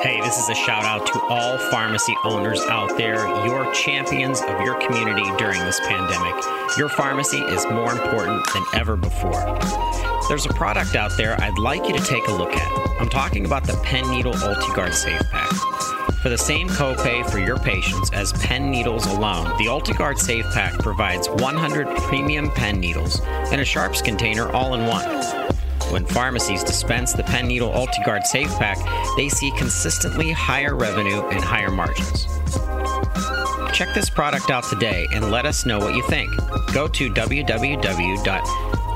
Hey, 0.00 0.20
this 0.20 0.38
is 0.38 0.48
a 0.48 0.54
shout 0.54 0.84
out 0.84 1.08
to 1.08 1.20
all 1.22 1.58
pharmacy 1.72 2.14
owners 2.22 2.60
out 2.66 2.96
there. 2.96 3.26
You're 3.44 3.72
champions 3.74 4.40
of 4.40 4.60
your 4.60 4.80
community 4.80 5.24
during 5.38 5.58
this 5.64 5.80
pandemic. 5.80 6.36
Your 6.78 6.88
pharmacy 6.88 7.38
is 7.38 7.66
more 7.66 7.90
important 7.90 8.46
than 8.52 8.62
ever 8.74 8.94
before. 8.94 9.58
There's 10.28 10.46
a 10.46 10.50
product 10.50 10.94
out 10.94 11.16
there 11.16 11.34
I'd 11.40 11.58
like 11.58 11.88
you 11.88 11.98
to 11.98 12.04
take 12.04 12.28
a 12.28 12.32
look 12.32 12.54
at. 12.54 13.00
I'm 13.00 13.08
talking 13.08 13.44
about 13.44 13.66
the 13.66 13.72
Pen 13.82 14.08
Needle 14.08 14.34
UltiGuard 14.34 14.94
Safe 14.94 15.20
Pack. 15.32 15.50
For 16.22 16.28
the 16.28 16.38
same 16.38 16.68
copay 16.68 17.28
for 17.28 17.40
your 17.40 17.58
patients 17.58 18.10
as 18.12 18.32
pen 18.34 18.70
needles 18.70 19.04
alone, 19.06 19.46
the 19.58 19.64
UltiGuard 19.64 20.18
Safe 20.18 20.44
Pack 20.54 20.74
provides 20.74 21.28
100 21.28 21.88
premium 22.02 22.52
pen 22.52 22.78
needles 22.78 23.20
and 23.50 23.60
a 23.60 23.64
sharps 23.64 24.00
container 24.00 24.48
all 24.52 24.74
in 24.74 24.86
one. 24.86 25.57
When 25.90 26.04
pharmacies 26.04 26.62
dispense 26.62 27.14
the 27.14 27.22
Pen 27.22 27.48
Needle 27.48 27.70
UltiGuard 27.70 28.24
Safe 28.24 28.50
Pack, 28.56 28.78
they 29.16 29.28
see 29.28 29.50
consistently 29.52 30.30
higher 30.32 30.74
revenue 30.74 31.26
and 31.28 31.42
higher 31.42 31.70
margins. 31.70 32.26
Check 33.72 33.94
this 33.94 34.10
product 34.10 34.50
out 34.50 34.64
today 34.64 35.06
and 35.12 35.30
let 35.30 35.46
us 35.46 35.64
know 35.64 35.78
what 35.78 35.94
you 35.94 36.02
think. 36.02 36.30
Go 36.74 36.88
to 36.88 37.08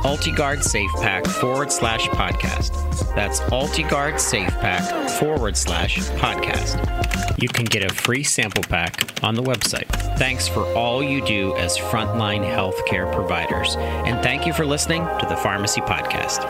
www.ultiguardsafepack 0.02 1.26
forward 1.26 1.72
slash 1.72 2.08
podcast. 2.08 3.14
That's 3.14 3.40
UltiGuard 3.40 4.18
Safe 4.18 4.50
Pack 4.60 5.10
forward 5.10 5.56
slash 5.56 5.98
podcast. 6.10 7.40
You 7.40 7.48
can 7.48 7.64
get 7.64 7.84
a 7.84 7.94
free 7.94 8.22
sample 8.22 8.62
pack 8.64 9.22
on 9.22 9.34
the 9.34 9.42
website. 9.42 9.88
Thanks 10.18 10.48
for 10.48 10.64
all 10.74 11.02
you 11.02 11.24
do 11.24 11.54
as 11.56 11.76
frontline 11.76 12.44
healthcare 12.44 13.12
providers. 13.12 13.76
And 13.76 14.22
thank 14.22 14.46
you 14.46 14.52
for 14.52 14.64
listening 14.66 15.02
to 15.20 15.26
the 15.28 15.36
Pharmacy 15.36 15.80
Podcast. 15.80 16.42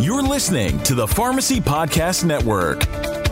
You're 0.00 0.22
listening 0.22 0.78
to 0.80 0.94
the 0.94 1.06
Pharmacy 1.06 1.60
Podcast 1.60 2.24
Network. 2.24 3.13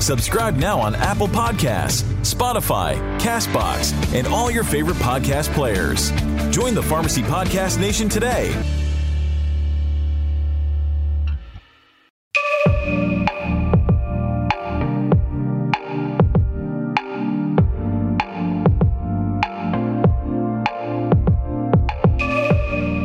Subscribe 0.00 0.56
now 0.56 0.80
on 0.80 0.94
Apple 0.94 1.28
Podcasts, 1.28 2.02
Spotify, 2.22 2.96
Castbox, 3.18 3.92
and 4.14 4.26
all 4.26 4.50
your 4.50 4.64
favorite 4.64 4.96
podcast 4.96 5.52
players. 5.52 6.10
Join 6.50 6.74
the 6.74 6.82
Pharmacy 6.82 7.22
Podcast 7.22 7.78
Nation 7.78 8.08
today. 8.08 8.54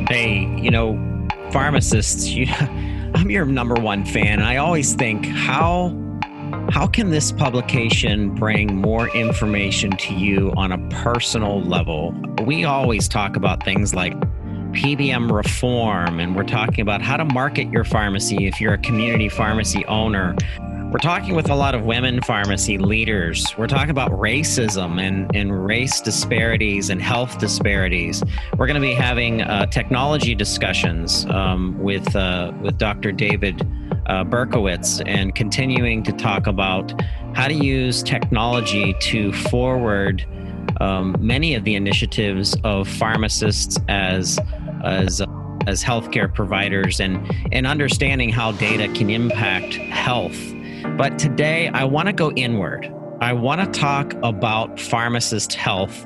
Hey, 0.10 0.46
you 0.62 0.70
know, 0.70 1.28
pharmacists, 1.52 2.28
you, 2.30 2.46
I'm 3.16 3.30
your 3.30 3.46
number 3.46 3.76
one 3.76 4.06
fan. 4.06 4.40
And 4.40 4.44
I 4.44 4.58
always 4.58 4.94
think, 4.94 5.26
how 5.26 6.03
how 6.74 6.88
can 6.88 7.12
this 7.12 7.32
publication 7.32 8.34
bring 8.34 8.76
more 8.76 9.08
information 9.10 9.92
to 9.92 10.12
you 10.16 10.52
on 10.58 10.72
a 10.72 10.90
personal 10.90 11.62
level? 11.62 12.16
We 12.48 12.64
always 12.64 13.08
talk 13.08 13.36
about 13.36 13.64
things 13.64 13.94
like 13.94 14.20
PBM 14.72 15.32
reform, 15.32 16.20
and 16.20 16.36
we're 16.36 16.42
talking 16.46 16.82
about 16.82 17.04
how 17.04 17.18
to 17.18 17.26
market 17.26 17.72
your 17.72 17.84
pharmacy 17.84 18.48
if 18.48 18.60
you're 18.60 18.74
a 18.74 18.80
community 18.80 19.30
pharmacy 19.30 19.86
owner. 19.86 20.36
We're 20.94 21.00
talking 21.00 21.34
with 21.34 21.50
a 21.50 21.56
lot 21.56 21.74
of 21.74 21.86
women 21.86 22.22
pharmacy 22.22 22.78
leaders. 22.78 23.58
We're 23.58 23.66
talking 23.66 23.90
about 23.90 24.12
racism 24.12 25.02
and, 25.02 25.36
and 25.36 25.66
race 25.66 26.00
disparities 26.00 26.92
and 26.92 27.02
health 27.02 27.40
disparities. 27.40 28.24
We're 28.60 28.68
going 28.68 28.80
to 28.80 28.88
be 28.88 28.94
having 28.94 29.42
uh, 29.42 29.66
technology 29.66 30.36
discussions 30.36 31.26
um, 31.32 31.80
with, 31.80 32.16
uh, 32.16 32.52
with 32.62 32.78
Dr. 32.78 33.12
David 33.12 33.64
uh, 34.06 34.24
Berkowitz 34.24 35.02
and 35.08 35.34
continuing 35.34 36.04
to 36.04 36.12
talk 36.12 36.46
about 36.46 36.94
how 37.34 37.48
to 37.48 37.56
use 37.56 38.04
technology 38.04 38.94
to 39.00 39.34
forward 39.34 40.24
um, 40.80 41.16
many 41.20 41.56
of 41.56 41.64
the 41.64 41.74
initiatives 41.74 42.56
of 42.64 42.88
pharmacists 42.88 43.80
as 43.88 44.38
as 44.84 45.24
as 45.66 45.84
healthcare 45.84 46.32
providers 46.32 47.00
and 47.00 47.32
and 47.52 47.66
understanding 47.66 48.30
how 48.30 48.52
data 48.52 48.88
can 48.94 49.10
impact 49.10 49.74
health. 49.74 50.53
But 50.98 51.18
today 51.18 51.70
I 51.70 51.86
want 51.86 52.08
to 52.08 52.14
go 52.14 52.32
inward. 52.34 52.94
I 53.20 53.34
want 53.34 53.62
to 53.62 53.80
talk 53.80 54.14
about 54.22 54.80
pharmacist 54.80 55.54
health 55.54 56.06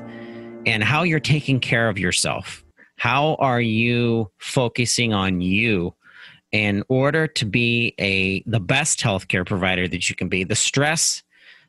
and 0.66 0.82
how 0.82 1.02
you're 1.02 1.20
taking 1.20 1.60
care 1.60 1.88
of 1.88 1.98
yourself. 1.98 2.64
How 2.96 3.34
are 3.34 3.60
you 3.60 4.30
focusing 4.38 5.12
on 5.12 5.40
you 5.40 5.94
in 6.52 6.84
order 6.88 7.26
to 7.26 7.44
be 7.44 7.94
a 7.98 8.42
the 8.46 8.60
best 8.60 9.00
healthcare 9.00 9.46
provider 9.46 9.86
that 9.86 10.08
you 10.08 10.14
can 10.14 10.28
be 10.28 10.44
the 10.44 10.56
stress 10.56 11.22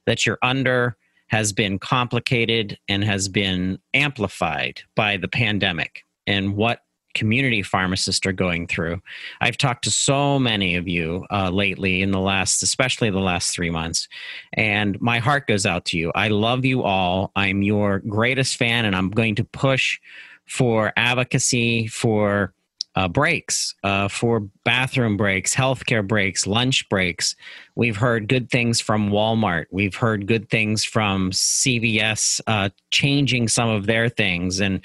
that 0.05 0.25
you're 0.25 0.39
under 0.41 0.95
has 1.27 1.51
been 1.53 1.77
complicated 1.77 2.79
and 2.87 3.03
has 3.03 3.27
been 3.27 3.79
amplified 3.93 4.81
by 4.95 5.17
the 5.17 5.27
pandemic 5.27 6.05
and 6.25 6.55
what 6.55 6.79
community 7.15 7.61
pharmacists 7.61 8.25
are 8.25 8.31
going 8.31 8.67
through 8.67 9.01
i've 9.41 9.57
talked 9.57 9.83
to 9.83 9.91
so 9.91 10.37
many 10.39 10.75
of 10.75 10.87
you 10.87 11.25
uh, 11.31 11.49
lately 11.49 12.01
in 12.01 12.11
the 12.11 12.19
last 12.19 12.63
especially 12.63 13.09
the 13.09 13.19
last 13.19 13.53
three 13.53 13.69
months 13.69 14.07
and 14.53 14.99
my 15.01 15.19
heart 15.19 15.47
goes 15.47 15.65
out 15.65 15.85
to 15.85 15.97
you 15.97 16.11
i 16.15 16.27
love 16.27 16.65
you 16.65 16.83
all 16.83 17.31
i'm 17.35 17.61
your 17.61 17.99
greatest 17.99 18.57
fan 18.57 18.85
and 18.85 18.95
i'm 18.95 19.09
going 19.09 19.35
to 19.35 19.43
push 19.43 19.99
for 20.45 20.91
advocacy 20.97 21.87
for 21.87 22.53
uh, 22.95 23.07
breaks 23.07 23.75
uh, 23.83 24.07
for 24.07 24.41
bathroom 24.65 25.15
breaks, 25.15 25.55
healthcare 25.55 26.05
breaks, 26.05 26.45
lunch 26.45 26.89
breaks. 26.89 27.35
We've 27.75 27.95
heard 27.95 28.27
good 28.27 28.49
things 28.49 28.81
from 28.81 29.09
Walmart. 29.09 29.65
We've 29.71 29.95
heard 29.95 30.27
good 30.27 30.49
things 30.49 30.83
from 30.83 31.31
CVS 31.31 32.41
uh, 32.47 32.69
changing 32.91 33.47
some 33.47 33.69
of 33.69 33.85
their 33.85 34.09
things. 34.09 34.59
And 34.59 34.81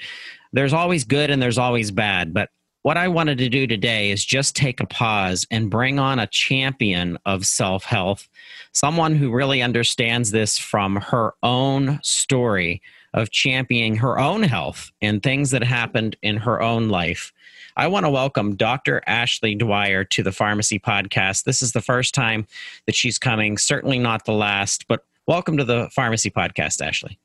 there's 0.55 0.73
always 0.73 1.03
good 1.03 1.29
and 1.29 1.41
there's 1.41 1.57
always 1.57 1.91
bad. 1.91 2.33
But 2.33 2.49
what 2.81 2.97
I 2.97 3.07
wanted 3.07 3.39
to 3.39 3.49
do 3.49 3.67
today 3.67 4.11
is 4.11 4.23
just 4.23 4.55
take 4.55 4.79
a 4.79 4.85
pause 4.85 5.45
and 5.51 5.69
bring 5.69 5.99
on 5.99 6.19
a 6.19 6.27
champion 6.27 7.17
of 7.25 7.45
self 7.45 7.83
health, 7.83 8.29
someone 8.71 9.15
who 9.15 9.33
really 9.33 9.61
understands 9.61 10.31
this 10.31 10.57
from 10.57 10.97
her 10.97 11.33
own 11.43 11.99
story 12.03 12.81
of 13.13 13.31
championing 13.31 13.97
her 13.97 14.17
own 14.19 14.43
health 14.43 14.91
and 15.01 15.21
things 15.21 15.51
that 15.51 15.63
happened 15.63 16.15
in 16.21 16.37
her 16.37 16.61
own 16.61 16.89
life. 16.89 17.33
I 17.75 17.87
want 17.87 18.05
to 18.05 18.09
welcome 18.09 18.55
Dr. 18.55 19.01
Ashley 19.07 19.55
Dwyer 19.55 20.05
to 20.05 20.23
the 20.23 20.31
Pharmacy 20.31 20.79
Podcast. 20.79 21.43
This 21.43 21.61
is 21.61 21.73
the 21.73 21.81
first 21.81 22.13
time 22.13 22.47
that 22.85 22.95
she's 22.95 23.19
coming, 23.19 23.57
certainly 23.57 23.99
not 23.99 24.23
the 24.23 24.31
last, 24.31 24.87
but 24.87 25.03
welcome 25.27 25.57
to 25.57 25.65
the 25.65 25.89
Pharmacy 25.91 26.29
Podcast, 26.29 26.85
Ashley. 26.85 27.19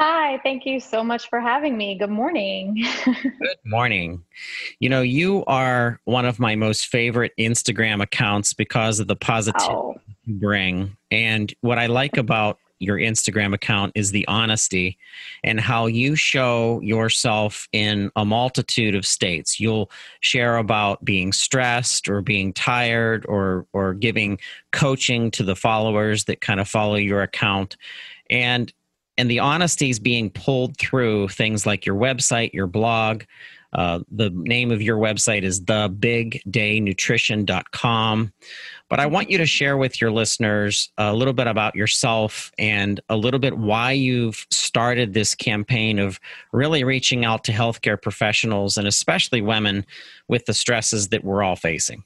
Hi, 0.00 0.40
thank 0.42 0.64
you 0.64 0.80
so 0.80 1.04
much 1.04 1.28
for 1.28 1.40
having 1.40 1.76
me. 1.76 1.94
Good 1.94 2.08
morning. 2.08 2.82
Good 3.04 3.58
morning. 3.66 4.24
You 4.78 4.88
know, 4.88 5.02
you 5.02 5.44
are 5.44 6.00
one 6.04 6.24
of 6.24 6.38
my 6.38 6.54
most 6.54 6.86
favorite 6.86 7.32
Instagram 7.38 8.02
accounts 8.02 8.54
because 8.54 8.98
of 8.98 9.08
the 9.08 9.16
positivity 9.16 9.74
oh. 9.74 10.00
you 10.24 10.36
bring. 10.36 10.96
And 11.10 11.52
what 11.60 11.78
I 11.78 11.84
like 11.84 12.16
about 12.16 12.58
your 12.78 12.96
Instagram 12.96 13.52
account 13.52 13.92
is 13.94 14.10
the 14.10 14.26
honesty 14.26 14.96
and 15.44 15.60
how 15.60 15.84
you 15.84 16.16
show 16.16 16.80
yourself 16.80 17.68
in 17.74 18.10
a 18.16 18.24
multitude 18.24 18.94
of 18.94 19.04
states. 19.04 19.60
You'll 19.60 19.90
share 20.20 20.56
about 20.56 21.04
being 21.04 21.30
stressed 21.30 22.08
or 22.08 22.22
being 22.22 22.54
tired 22.54 23.26
or 23.28 23.66
or 23.74 23.92
giving 23.92 24.38
coaching 24.72 25.30
to 25.32 25.42
the 25.42 25.56
followers 25.56 26.24
that 26.24 26.40
kind 26.40 26.58
of 26.58 26.66
follow 26.66 26.96
your 26.96 27.20
account. 27.20 27.76
And 28.30 28.72
and 29.20 29.30
the 29.30 29.38
honesty 29.38 29.90
is 29.90 29.98
being 29.98 30.30
pulled 30.30 30.78
through 30.78 31.28
things 31.28 31.66
like 31.66 31.84
your 31.84 31.94
website, 31.94 32.54
your 32.54 32.66
blog, 32.66 33.24
uh, 33.74 34.00
the 34.10 34.30
name 34.30 34.70
of 34.70 34.80
your 34.80 34.96
website 34.96 35.42
is 35.42 35.60
thebigdaynutrition.com. 35.60 38.32
But 38.88 38.98
I 38.98 39.04
want 39.04 39.28
you 39.28 39.36
to 39.36 39.44
share 39.44 39.76
with 39.76 40.00
your 40.00 40.10
listeners 40.10 40.90
a 40.96 41.12
little 41.12 41.34
bit 41.34 41.48
about 41.48 41.76
yourself 41.76 42.50
and 42.58 42.98
a 43.10 43.16
little 43.16 43.38
bit 43.38 43.58
why 43.58 43.92
you've 43.92 44.46
started 44.50 45.12
this 45.12 45.34
campaign 45.34 45.98
of 45.98 46.18
really 46.54 46.82
reaching 46.82 47.26
out 47.26 47.44
to 47.44 47.52
healthcare 47.52 48.00
professionals 48.00 48.78
and 48.78 48.88
especially 48.88 49.42
women 49.42 49.84
with 50.28 50.46
the 50.46 50.54
stresses 50.54 51.10
that 51.10 51.24
we're 51.24 51.42
all 51.42 51.56
facing. 51.56 52.04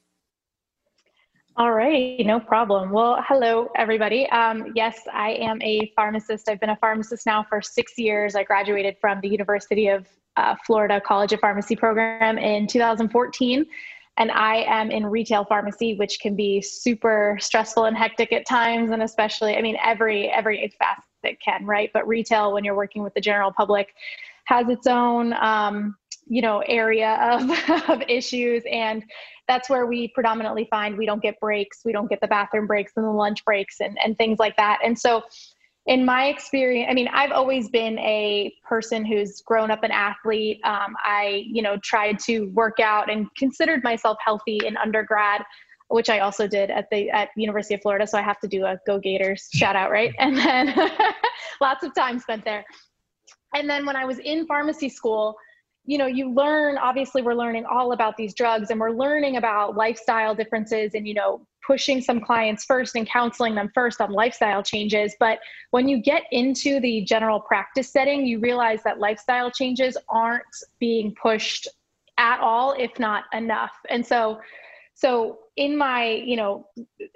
All 1.57 1.71
right, 1.71 2.19
no 2.25 2.37
problem. 2.37 2.91
Well, 2.91 3.23
hello, 3.25 3.69
everybody. 3.77 4.29
Um, 4.31 4.73
yes, 4.75 4.99
I 5.13 5.35
am 5.35 5.61
a 5.61 5.89
pharmacist. 5.95 6.49
I've 6.49 6.59
been 6.59 6.71
a 6.71 6.75
pharmacist 6.75 7.25
now 7.25 7.45
for 7.47 7.61
six 7.61 7.97
years. 7.97 8.35
I 8.35 8.43
graduated 8.43 8.97
from 8.99 9.21
the 9.21 9.29
University 9.29 9.87
of 9.87 10.05
uh, 10.35 10.55
Florida 10.65 10.99
College 10.99 11.31
of 11.31 11.39
Pharmacy 11.39 11.77
program 11.77 12.37
in 12.37 12.67
2014. 12.67 13.65
And 14.17 14.31
I 14.31 14.65
am 14.67 14.91
in 14.91 15.05
retail 15.05 15.45
pharmacy, 15.45 15.95
which 15.95 16.19
can 16.19 16.35
be 16.35 16.61
super 16.61 17.37
stressful 17.39 17.85
and 17.85 17.95
hectic 17.95 18.33
at 18.33 18.45
times, 18.45 18.91
and 18.91 19.01
especially, 19.01 19.55
I 19.55 19.61
mean, 19.61 19.77
every 19.81 20.29
every 20.29 20.73
facet 20.77 21.39
can, 21.39 21.65
right? 21.65 21.89
But 21.93 22.05
retail, 22.05 22.51
when 22.51 22.65
you're 22.65 22.75
working 22.75 23.01
with 23.01 23.13
the 23.13 23.21
general 23.21 23.53
public, 23.53 23.93
has 24.47 24.67
its 24.67 24.87
own 24.87 25.31
um, 25.31 25.95
you 26.27 26.41
know 26.41 26.63
area 26.67 27.17
of, 27.21 27.89
of 27.89 28.01
issues 28.09 28.63
and 28.69 29.03
that's 29.47 29.69
where 29.69 29.85
we 29.85 30.07
predominantly 30.09 30.67
find 30.69 30.97
we 30.97 31.05
don't 31.05 31.21
get 31.21 31.39
breaks 31.39 31.81
we 31.85 31.91
don't 31.91 32.09
get 32.09 32.19
the 32.21 32.27
bathroom 32.27 32.67
breaks 32.67 32.93
and 32.95 33.05
the 33.05 33.09
lunch 33.09 33.43
breaks 33.45 33.79
and, 33.79 33.97
and 34.03 34.17
things 34.17 34.39
like 34.39 34.55
that. 34.57 34.79
And 34.83 34.97
so 34.97 35.23
in 35.87 36.03
my 36.03 36.25
experience 36.27 36.87
i 36.89 36.93
mean 36.93 37.07
i've 37.09 37.31
always 37.31 37.69
been 37.69 37.99
a 37.99 38.51
person 38.67 39.05
who's 39.05 39.41
grown 39.41 39.69
up 39.69 39.83
an 39.83 39.91
athlete. 39.91 40.59
Um, 40.63 40.95
i 41.03 41.43
you 41.45 41.61
know 41.61 41.77
tried 41.83 42.19
to 42.21 42.45
work 42.53 42.79
out 42.79 43.11
and 43.11 43.27
considered 43.35 43.83
myself 43.83 44.17
healthy 44.23 44.59
in 44.65 44.77
undergrad 44.77 45.43
which 45.89 46.09
i 46.09 46.19
also 46.19 46.47
did 46.47 46.71
at 46.71 46.87
the 46.91 47.09
at 47.11 47.29
university 47.37 47.75
of 47.75 47.81
florida. 47.81 48.07
So 48.07 48.17
i 48.17 48.21
have 48.21 48.39
to 48.39 48.47
do 48.47 48.65
a 48.65 48.77
go 48.87 48.99
gators 48.99 49.47
shout 49.53 49.75
out 49.75 49.91
right? 49.91 50.13
And 50.17 50.35
then 50.37 50.73
lots 51.61 51.83
of 51.83 51.93
time 51.93 52.19
spent 52.19 52.43
there. 52.43 52.65
And 53.53 53.69
then 53.69 53.85
when 53.85 53.95
i 53.95 54.05
was 54.05 54.17
in 54.19 54.47
pharmacy 54.47 54.89
school 54.89 55.37
you 55.85 55.97
know 55.97 56.07
you 56.07 56.31
learn 56.31 56.77
obviously 56.77 57.21
we're 57.21 57.35
learning 57.35 57.65
all 57.65 57.91
about 57.91 58.17
these 58.17 58.33
drugs 58.33 58.69
and 58.71 58.79
we're 58.79 58.91
learning 58.91 59.37
about 59.37 59.75
lifestyle 59.75 60.33
differences 60.33 60.91
and 60.95 61.07
you 61.07 61.13
know 61.13 61.45
pushing 61.65 62.01
some 62.01 62.21
clients 62.21 62.63
first 62.65 62.95
and 62.95 63.07
counseling 63.07 63.55
them 63.55 63.71
first 63.73 63.99
on 63.99 64.11
lifestyle 64.11 64.61
changes. 64.61 65.15
But 65.19 65.39
when 65.71 65.87
you 65.87 65.99
get 65.99 66.23
into 66.31 66.79
the 66.79 67.01
general 67.01 67.39
practice 67.39 67.91
setting 67.91 68.25
you 68.25 68.39
realize 68.39 68.83
that 68.83 68.99
lifestyle 68.99 69.49
changes 69.51 69.97
aren't 70.09 70.43
being 70.79 71.13
pushed 71.21 71.67
at 72.17 72.39
all 72.39 72.75
if 72.77 72.97
not 72.99 73.23
enough. 73.33 73.73
And 73.89 74.05
so 74.05 74.39
so 74.93 75.39
in 75.57 75.77
my 75.77 76.05
you 76.05 76.35
know 76.35 76.67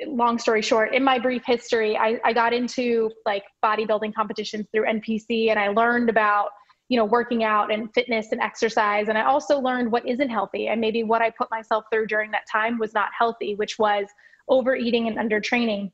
long 0.05 0.37
story 0.37 0.61
short 0.61 0.93
in 0.93 1.03
my 1.03 1.17
brief 1.17 1.43
history 1.45 1.97
I, 1.97 2.19
I 2.25 2.33
got 2.33 2.53
into 2.53 3.09
like 3.25 3.43
bodybuilding 3.63 4.13
competitions 4.13 4.67
through 4.73 4.85
npc 4.85 5.49
and 5.49 5.57
i 5.57 5.69
learned 5.69 6.09
about 6.09 6.49
you 6.89 6.97
know 6.97 7.05
working 7.05 7.43
out 7.43 7.71
and 7.71 7.93
fitness 7.93 8.31
and 8.33 8.41
exercise. 8.41 9.07
And 9.07 9.17
i 9.17 9.23
also 9.23 9.59
learned 9.59 9.91
what 9.91 10.05
isn't 10.05 10.29
healthy. 10.29 10.67
And 10.67 10.81
maybe 10.81 11.03
what 11.03 11.21
i 11.21 11.29
put 11.29 11.49
myself 11.49 11.85
through 11.91 12.07
during 12.07 12.31
that 12.31 12.43
time 12.51 12.77
was 12.77 12.93
not 12.93 13.09
healthy 13.17 13.55
which 13.55 13.79
was 13.79 14.07
overeating 14.49 15.07
and 15.07 15.17
undertraining. 15.17 15.91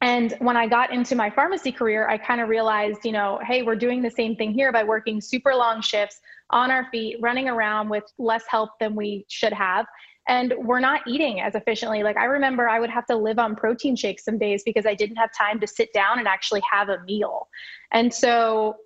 And 0.00 0.36
when 0.38 0.56
i 0.56 0.66
got 0.68 0.92
into 0.92 1.16
my 1.16 1.30
pharmacy 1.30 1.72
career 1.72 2.06
i 2.08 2.16
kind 2.16 2.40
of 2.40 2.48
realized 2.48 3.00
you 3.04 3.12
know 3.12 3.40
hey 3.44 3.62
we're 3.62 3.76
doing 3.86 4.02
the 4.02 4.10
same 4.10 4.36
thing 4.36 4.52
here 4.52 4.70
by 4.70 4.84
working 4.84 5.20
super 5.20 5.54
long 5.54 5.80
shifts 5.80 6.20
on 6.50 6.70
our 6.70 6.86
feet 6.90 7.16
running 7.20 7.48
around 7.48 7.88
with 7.88 8.04
less 8.18 8.44
help 8.48 8.70
than 8.80 8.94
we 8.94 9.26
should 9.28 9.52
have. 9.52 9.84
And 10.26 10.54
we're 10.58 10.80
not 10.80 11.00
eating 11.06 11.40
as 11.40 11.54
efficiently. 11.54 12.02
Like 12.02 12.18
i 12.18 12.26
remember 12.26 12.68
i 12.68 12.78
would 12.78 12.90
have 12.90 13.06
to 13.06 13.16
live 13.16 13.38
on 13.38 13.56
protein 13.56 13.96
shakes 13.96 14.26
some 14.26 14.38
days 14.38 14.62
because 14.62 14.84
i 14.84 14.94
didn't 14.94 15.16
have 15.16 15.30
time 15.32 15.58
to 15.60 15.66
sit 15.66 15.90
down 15.94 16.18
and 16.18 16.28
actually 16.28 16.62
have 16.70 16.90
a 16.90 17.02
meal. 17.04 17.48
And 17.92 18.12
so 18.12 18.76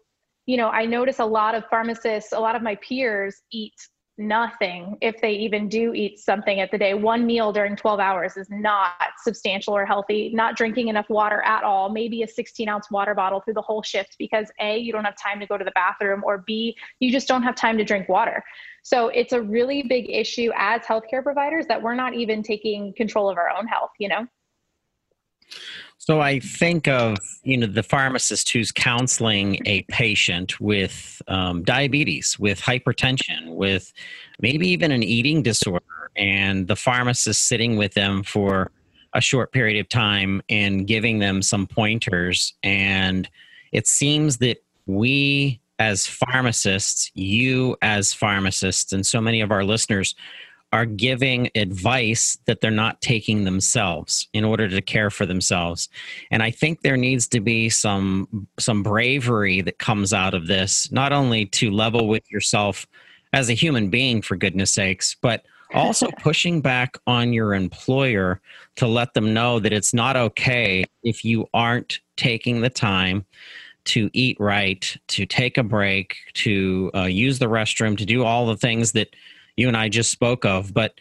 you 0.46 0.56
know, 0.56 0.68
I 0.68 0.86
notice 0.86 1.18
a 1.18 1.24
lot 1.24 1.54
of 1.54 1.64
pharmacists, 1.68 2.32
a 2.32 2.40
lot 2.40 2.56
of 2.56 2.62
my 2.62 2.76
peers 2.76 3.42
eat 3.50 3.74
nothing 4.18 4.98
if 5.00 5.20
they 5.20 5.32
even 5.32 5.68
do 5.68 5.94
eat 5.94 6.18
something 6.18 6.60
at 6.60 6.70
the 6.70 6.78
day. 6.78 6.94
One 6.94 7.26
meal 7.26 7.52
during 7.52 7.76
12 7.76 7.98
hours 7.98 8.36
is 8.36 8.48
not 8.50 8.92
substantial 9.22 9.74
or 9.74 9.86
healthy. 9.86 10.30
Not 10.34 10.56
drinking 10.56 10.88
enough 10.88 11.08
water 11.08 11.42
at 11.42 11.64
all, 11.64 11.88
maybe 11.88 12.22
a 12.22 12.28
16 12.28 12.68
ounce 12.68 12.90
water 12.90 13.14
bottle 13.14 13.40
through 13.40 13.54
the 13.54 13.62
whole 13.62 13.82
shift 13.82 14.16
because 14.18 14.50
A, 14.60 14.78
you 14.78 14.92
don't 14.92 15.04
have 15.04 15.16
time 15.16 15.40
to 15.40 15.46
go 15.46 15.56
to 15.56 15.64
the 15.64 15.72
bathroom, 15.72 16.22
or 16.24 16.38
B, 16.46 16.76
you 17.00 17.10
just 17.10 17.26
don't 17.28 17.42
have 17.42 17.54
time 17.54 17.78
to 17.78 17.84
drink 17.84 18.08
water. 18.08 18.42
So 18.82 19.08
it's 19.08 19.32
a 19.32 19.40
really 19.40 19.82
big 19.82 20.10
issue 20.10 20.50
as 20.56 20.82
healthcare 20.82 21.22
providers 21.22 21.66
that 21.68 21.80
we're 21.80 21.94
not 21.94 22.14
even 22.14 22.42
taking 22.42 22.92
control 22.94 23.30
of 23.30 23.38
our 23.38 23.50
own 23.50 23.66
health, 23.66 23.90
you 23.98 24.08
know? 24.08 24.26
So 26.04 26.20
I 26.20 26.40
think 26.40 26.88
of 26.88 27.16
you 27.44 27.56
know 27.56 27.68
the 27.68 27.84
pharmacist 27.84 28.50
who's 28.50 28.72
counseling 28.72 29.60
a 29.66 29.82
patient 29.82 30.60
with 30.60 31.22
um, 31.28 31.62
diabetes, 31.62 32.40
with 32.40 32.60
hypertension, 32.60 33.54
with 33.54 33.92
maybe 34.40 34.66
even 34.66 34.90
an 34.90 35.04
eating 35.04 35.44
disorder, 35.44 36.10
and 36.16 36.66
the 36.66 36.74
pharmacist 36.74 37.46
sitting 37.46 37.76
with 37.76 37.94
them 37.94 38.24
for 38.24 38.72
a 39.14 39.20
short 39.20 39.52
period 39.52 39.78
of 39.78 39.88
time 39.88 40.42
and 40.48 40.88
giving 40.88 41.20
them 41.20 41.40
some 41.40 41.68
pointers. 41.68 42.52
And 42.64 43.30
it 43.70 43.86
seems 43.86 44.38
that 44.38 44.60
we 44.86 45.60
as 45.78 46.04
pharmacists, 46.08 47.12
you 47.14 47.76
as 47.80 48.12
pharmacists, 48.12 48.92
and 48.92 49.06
so 49.06 49.20
many 49.20 49.40
of 49.40 49.52
our 49.52 49.62
listeners 49.62 50.16
are 50.72 50.86
giving 50.86 51.50
advice 51.54 52.38
that 52.46 52.60
they're 52.60 52.70
not 52.70 53.00
taking 53.02 53.44
themselves 53.44 54.28
in 54.32 54.44
order 54.44 54.68
to 54.68 54.80
care 54.80 55.10
for 55.10 55.26
themselves. 55.26 55.88
And 56.30 56.42
i 56.42 56.50
think 56.50 56.82
there 56.82 56.96
needs 56.96 57.26
to 57.28 57.40
be 57.40 57.68
some 57.68 58.46
some 58.58 58.82
bravery 58.82 59.60
that 59.60 59.78
comes 59.78 60.12
out 60.12 60.34
of 60.34 60.46
this 60.46 60.90
not 60.92 61.12
only 61.12 61.46
to 61.46 61.70
level 61.70 62.08
with 62.08 62.30
yourself 62.30 62.86
as 63.32 63.48
a 63.48 63.54
human 63.54 63.90
being 63.90 64.22
for 64.22 64.36
goodness 64.36 64.70
sakes 64.70 65.16
but 65.20 65.44
also 65.74 66.08
pushing 66.22 66.60
back 66.60 66.98
on 67.06 67.32
your 67.32 67.54
employer 67.54 68.40
to 68.76 68.86
let 68.86 69.14
them 69.14 69.34
know 69.34 69.58
that 69.58 69.72
it's 69.72 69.94
not 69.94 70.16
okay 70.16 70.84
if 71.02 71.24
you 71.24 71.46
aren't 71.52 72.00
taking 72.16 72.60
the 72.60 72.70
time 72.70 73.24
to 73.84 74.08
eat 74.12 74.36
right 74.38 74.96
to 75.08 75.26
take 75.26 75.58
a 75.58 75.62
break 75.62 76.16
to 76.34 76.90
uh, 76.94 77.02
use 77.02 77.38
the 77.38 77.46
restroom 77.46 77.96
to 77.98 78.06
do 78.06 78.24
all 78.24 78.46
the 78.46 78.56
things 78.56 78.92
that 78.92 79.08
you 79.56 79.68
and 79.68 79.76
I 79.76 79.88
just 79.88 80.10
spoke 80.10 80.44
of. 80.44 80.72
But 80.72 80.94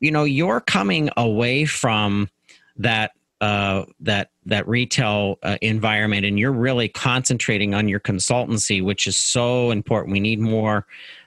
you 0.00 0.10
know, 0.10 0.24
you're 0.24 0.60
coming 0.60 1.10
away 1.16 1.64
from 1.64 2.28
that 2.76 3.12
uh, 3.40 3.84
that 4.00 4.30
that 4.46 4.66
retail 4.68 5.38
uh, 5.42 5.58
environment, 5.62 6.24
and 6.24 6.38
you're 6.38 6.52
really 6.52 6.88
concentrating 6.88 7.74
on 7.74 7.88
your 7.88 8.00
consultancy, 8.00 8.82
which 8.82 9.06
is 9.06 9.16
so 9.16 9.70
important. 9.70 10.12
We 10.12 10.20
need 10.20 10.40
more 10.40 10.86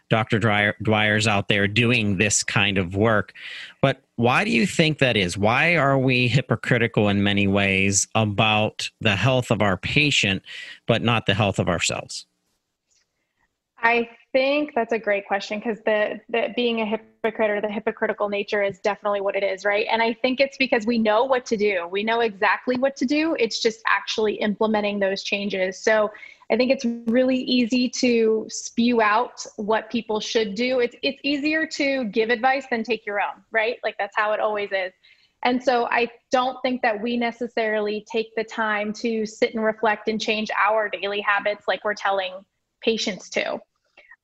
Dr. 0.10 0.40
Dwyer, 0.40 0.76
Dwyers 0.84 1.28
out 1.28 1.48
there 1.48 1.68
doing 1.68 2.18
this 2.18 2.44
kind 2.44 2.78
of 2.78 2.96
work. 2.96 3.34
But 3.82 4.02
why 4.16 4.44
do 4.44 4.52
you 4.52 4.66
think 4.66 5.00
that 5.00 5.18
is? 5.18 5.38
Why 5.38 5.76
are 5.76 5.98
we 5.98 6.28
hypocritical 6.28 7.10
in 7.10 7.24
many 7.24 7.48
ways 7.48 8.08
about 8.16 8.90
the 9.02 9.16
health 9.16 9.52
of 9.52 9.62
our 9.62 9.78
patient, 9.78 10.44
but 10.86 11.02
not 11.02 11.26
the 11.26 11.34
health 11.34 11.60
of 11.60 11.68
ourselves? 11.68 12.26
I 13.80 14.10
think 14.36 14.74
that's 14.76 14.92
a 14.92 15.00
great 15.00 15.26
question 15.26 15.60
because 15.60 15.80
the, 15.86 16.20
the 16.28 16.50
being 16.58 16.82
a 16.82 16.86
hypocrite 16.86 17.50
or 17.50 17.62
the 17.62 17.70
hypocritical 17.70 18.28
nature 18.28 18.62
is 18.62 18.80
definitely 18.80 19.22
what 19.22 19.34
it 19.34 19.44
is, 19.44 19.64
right? 19.64 19.88
And 19.90 20.02
I 20.02 20.14
think 20.14 20.42
it's 20.42 20.58
because 20.58 20.86
we 20.86 20.98
know 20.98 21.24
what 21.24 21.46
to 21.46 21.56
do. 21.56 21.88
We 21.90 22.04
know 22.04 22.20
exactly 22.20 22.76
what 22.76 22.98
to 22.98 23.06
do. 23.06 23.38
It's 23.40 23.62
just 23.62 23.80
actually 23.88 24.34
implementing 24.34 25.00
those 25.00 25.24
changes. 25.24 25.82
So 25.82 26.12
I 26.52 26.58
think 26.58 26.70
it's 26.70 26.84
really 27.08 27.38
easy 27.38 27.88
to 27.92 28.46
spew 28.50 29.02
out 29.02 29.46
what 29.56 29.90
people 29.90 30.20
should 30.20 30.54
do. 30.54 30.82
It's 30.82 30.98
it's 31.02 31.22
easier 31.24 31.66
to 31.68 32.04
give 32.04 32.30
advice 32.30 32.66
than 32.70 32.84
take 32.84 33.06
your 33.06 33.22
own, 33.22 33.42
right? 33.52 33.78
Like 33.86 33.96
that's 33.98 34.18
how 34.18 34.34
it 34.34 34.42
always 34.42 34.70
is. 34.74 34.92
And 35.44 35.64
so 35.64 35.86
I 35.86 36.10
don't 36.30 36.58
think 36.62 36.82
that 36.82 37.02
we 37.02 37.16
necessarily 37.16 38.06
take 38.12 38.36
the 38.36 38.44
time 38.44 38.92
to 38.96 39.26
sit 39.26 39.54
and 39.54 39.64
reflect 39.64 40.10
and 40.10 40.20
change 40.20 40.50
our 40.62 40.90
daily 40.90 41.22
habits 41.22 41.70
like 41.70 41.86
we're 41.86 41.94
telling 41.94 42.34
patients 42.82 43.30
to 43.30 43.62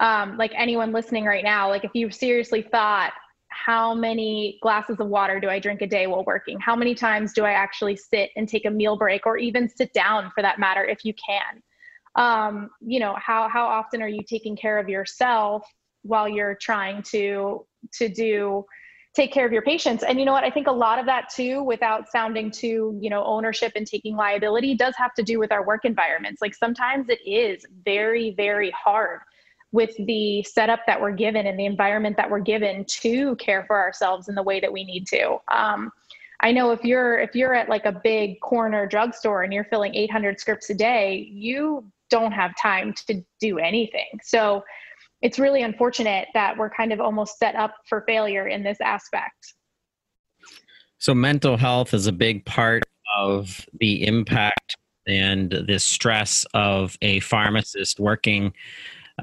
um, 0.02 0.36
like 0.36 0.52
anyone 0.56 0.92
listening 0.92 1.26
right 1.26 1.44
now, 1.44 1.70
like 1.70 1.86
if 1.86 1.92
you 1.94 2.10
seriously 2.12 2.64
thought, 2.64 3.14
how 3.50 3.94
many 3.94 4.58
glasses 4.62 5.00
of 5.00 5.08
water 5.08 5.40
do 5.40 5.48
I 5.48 5.60
drink 5.60 5.82
a 5.82 5.88
day 5.88 6.08
while 6.08 6.24
working? 6.26 6.60
How 6.60 6.76
many 6.76 6.96
times 6.96 7.34
do 7.34 7.46
I 7.46 7.52
actually 7.52 7.96
sit 7.96 8.32
and 8.36 8.50
take 8.50 8.66
a 8.66 8.72
meal 8.72 8.98
break 8.98 9.28
or 9.28 9.38
even 9.38 9.70
sit 9.70 9.94
down 9.94 10.32
for 10.34 10.42
that 10.42 10.58
matter 10.58 10.84
if 10.84 11.06
you 11.06 11.14
can? 11.14 11.62
Um, 12.16 12.72
you 12.82 13.00
know, 13.00 13.16
how 13.18 13.48
how 13.48 13.66
often 13.66 14.02
are 14.02 14.08
you 14.08 14.24
taking 14.28 14.56
care 14.56 14.80
of 14.80 14.90
yourself 14.90 15.64
while 16.02 16.28
you're 16.28 16.56
trying 16.56 17.04
to 17.04 17.66
to 17.94 18.10
do 18.10 18.66
take 19.14 19.34
care 19.34 19.46
of 19.46 19.52
your 19.52 19.62
patients 19.62 20.04
and 20.04 20.18
you 20.20 20.26
know 20.26 20.32
what 20.32 20.44
i 20.44 20.50
think 20.50 20.68
a 20.68 20.72
lot 20.72 20.98
of 20.98 21.06
that 21.06 21.30
too 21.30 21.62
without 21.64 22.10
sounding 22.10 22.50
too 22.50 22.98
you 23.02 23.10
know 23.10 23.24
ownership 23.26 23.74
and 23.76 23.86
taking 23.86 24.16
liability 24.16 24.74
does 24.74 24.96
have 24.98 25.14
to 25.14 25.22
do 25.22 25.38
with 25.38 25.52
our 25.52 25.66
work 25.66 25.84
environments 25.84 26.42
like 26.42 26.56
sometimes 26.56 27.08
it 27.10 27.20
is 27.26 27.66
very 27.84 28.34
very 28.36 28.72
hard 28.72 29.20
with 29.72 29.96
the 30.06 30.44
setup 30.44 30.82
that 30.86 31.00
we're 31.00 31.12
given 31.12 31.48
and 31.48 31.58
the 31.58 31.66
environment 31.66 32.18
that 32.18 32.30
we're 32.30 32.40
given 32.40 32.86
to 32.86 33.36
care 33.38 33.64
for 33.68 33.80
ourselves 33.80 34.28
in 34.28 34.36
the 34.36 34.44
way 34.44 34.60
that 34.60 34.72
we 34.72 34.84
need 34.84 35.08
to. 35.08 35.38
Um, 35.48 35.92
I 36.42 36.52
know 36.52 36.72
if 36.72 36.84
you're 36.84 37.20
if 37.20 37.36
you're 37.36 37.54
at 37.54 37.70
like 37.70 37.86
a 37.86 37.92
big 37.92 38.40
corner 38.42 38.88
drugstore 38.88 39.44
and 39.44 39.54
you're 39.54 39.66
filling 39.66 39.96
800 39.96 40.40
scripts 40.40 40.70
a 40.70 40.74
day, 40.74 41.30
you 41.32 41.86
don't 42.10 42.32
have 42.32 42.52
time 42.62 42.94
to 43.08 43.24
do 43.40 43.60
anything. 43.60 44.20
So 44.24 44.64
it's 45.22 45.38
really 45.38 45.62
unfortunate 45.62 46.28
that 46.34 46.58
we're 46.58 46.70
kind 46.70 46.92
of 46.92 47.00
almost 47.00 47.38
set 47.38 47.56
up 47.56 47.76
for 47.88 48.04
failure 48.08 48.48
in 48.48 48.64
this 48.64 48.82
aspect. 48.82 49.54
So, 50.98 51.14
mental 51.14 51.58
health 51.58 51.94
is 51.94 52.08
a 52.08 52.12
big 52.12 52.46
part 52.46 52.84
of 53.18 53.66
the 53.80 54.06
impact 54.06 54.76
and 55.08 55.52
the 55.68 55.80
stress 55.80 56.46
of 56.54 56.98
a 57.02 57.20
pharmacist 57.22 58.00
working 58.00 58.54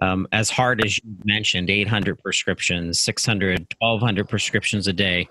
um, 0.01 0.27
as 0.33 0.51
hard 0.51 0.85
as 0.85 0.99
you 0.99 1.05
mentioned 1.25 1.71
800 1.71 2.23
prescriptions 2.23 3.01
600 3.01 3.75
1200 3.79 4.29
prescriptions 4.29 4.87
a 4.87 4.93
day 4.93 5.29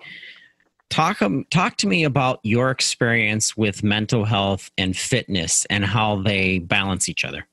talk 0.89 1.21
um, 1.21 1.45
talk 1.50 1.77
to 1.77 1.88
me 1.88 2.03
about 2.03 2.39
your 2.43 2.71
experience 2.71 3.57
with 3.57 3.83
mental 3.83 4.25
health 4.25 4.69
and 4.77 4.95
fitness 4.95 5.65
and 5.69 5.86
how 5.86 6.21
they 6.21 6.59
balance 6.59 7.09
each 7.09 7.25
other 7.25 7.45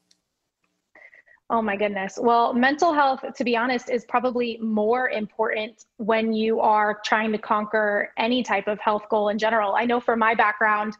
Oh 1.51 1.61
my 1.61 1.77
goodness. 1.77 2.19
Well, 2.21 2.55
mental 2.55 2.95
health, 2.95 3.23
to 3.37 3.45
be 3.45 3.55
honest, 3.55 3.91
is 3.91 4.07
probably 4.07 4.59
more 4.63 5.11
important 5.11 5.85
when 5.99 6.33
you 6.33 6.59
are 6.61 7.01
trying 7.05 7.33
to 7.33 7.39
conquer 7.39 8.13
any 8.17 8.43
type 8.43 8.67
of 8.67 8.81
health 8.81 9.03
goal 9.11 9.29
in 9.29 9.39
general. 9.39 9.75
I 9.75 9.85
know 9.85 10.01
for 10.01 10.17
my 10.17 10.35
background, 10.35 10.97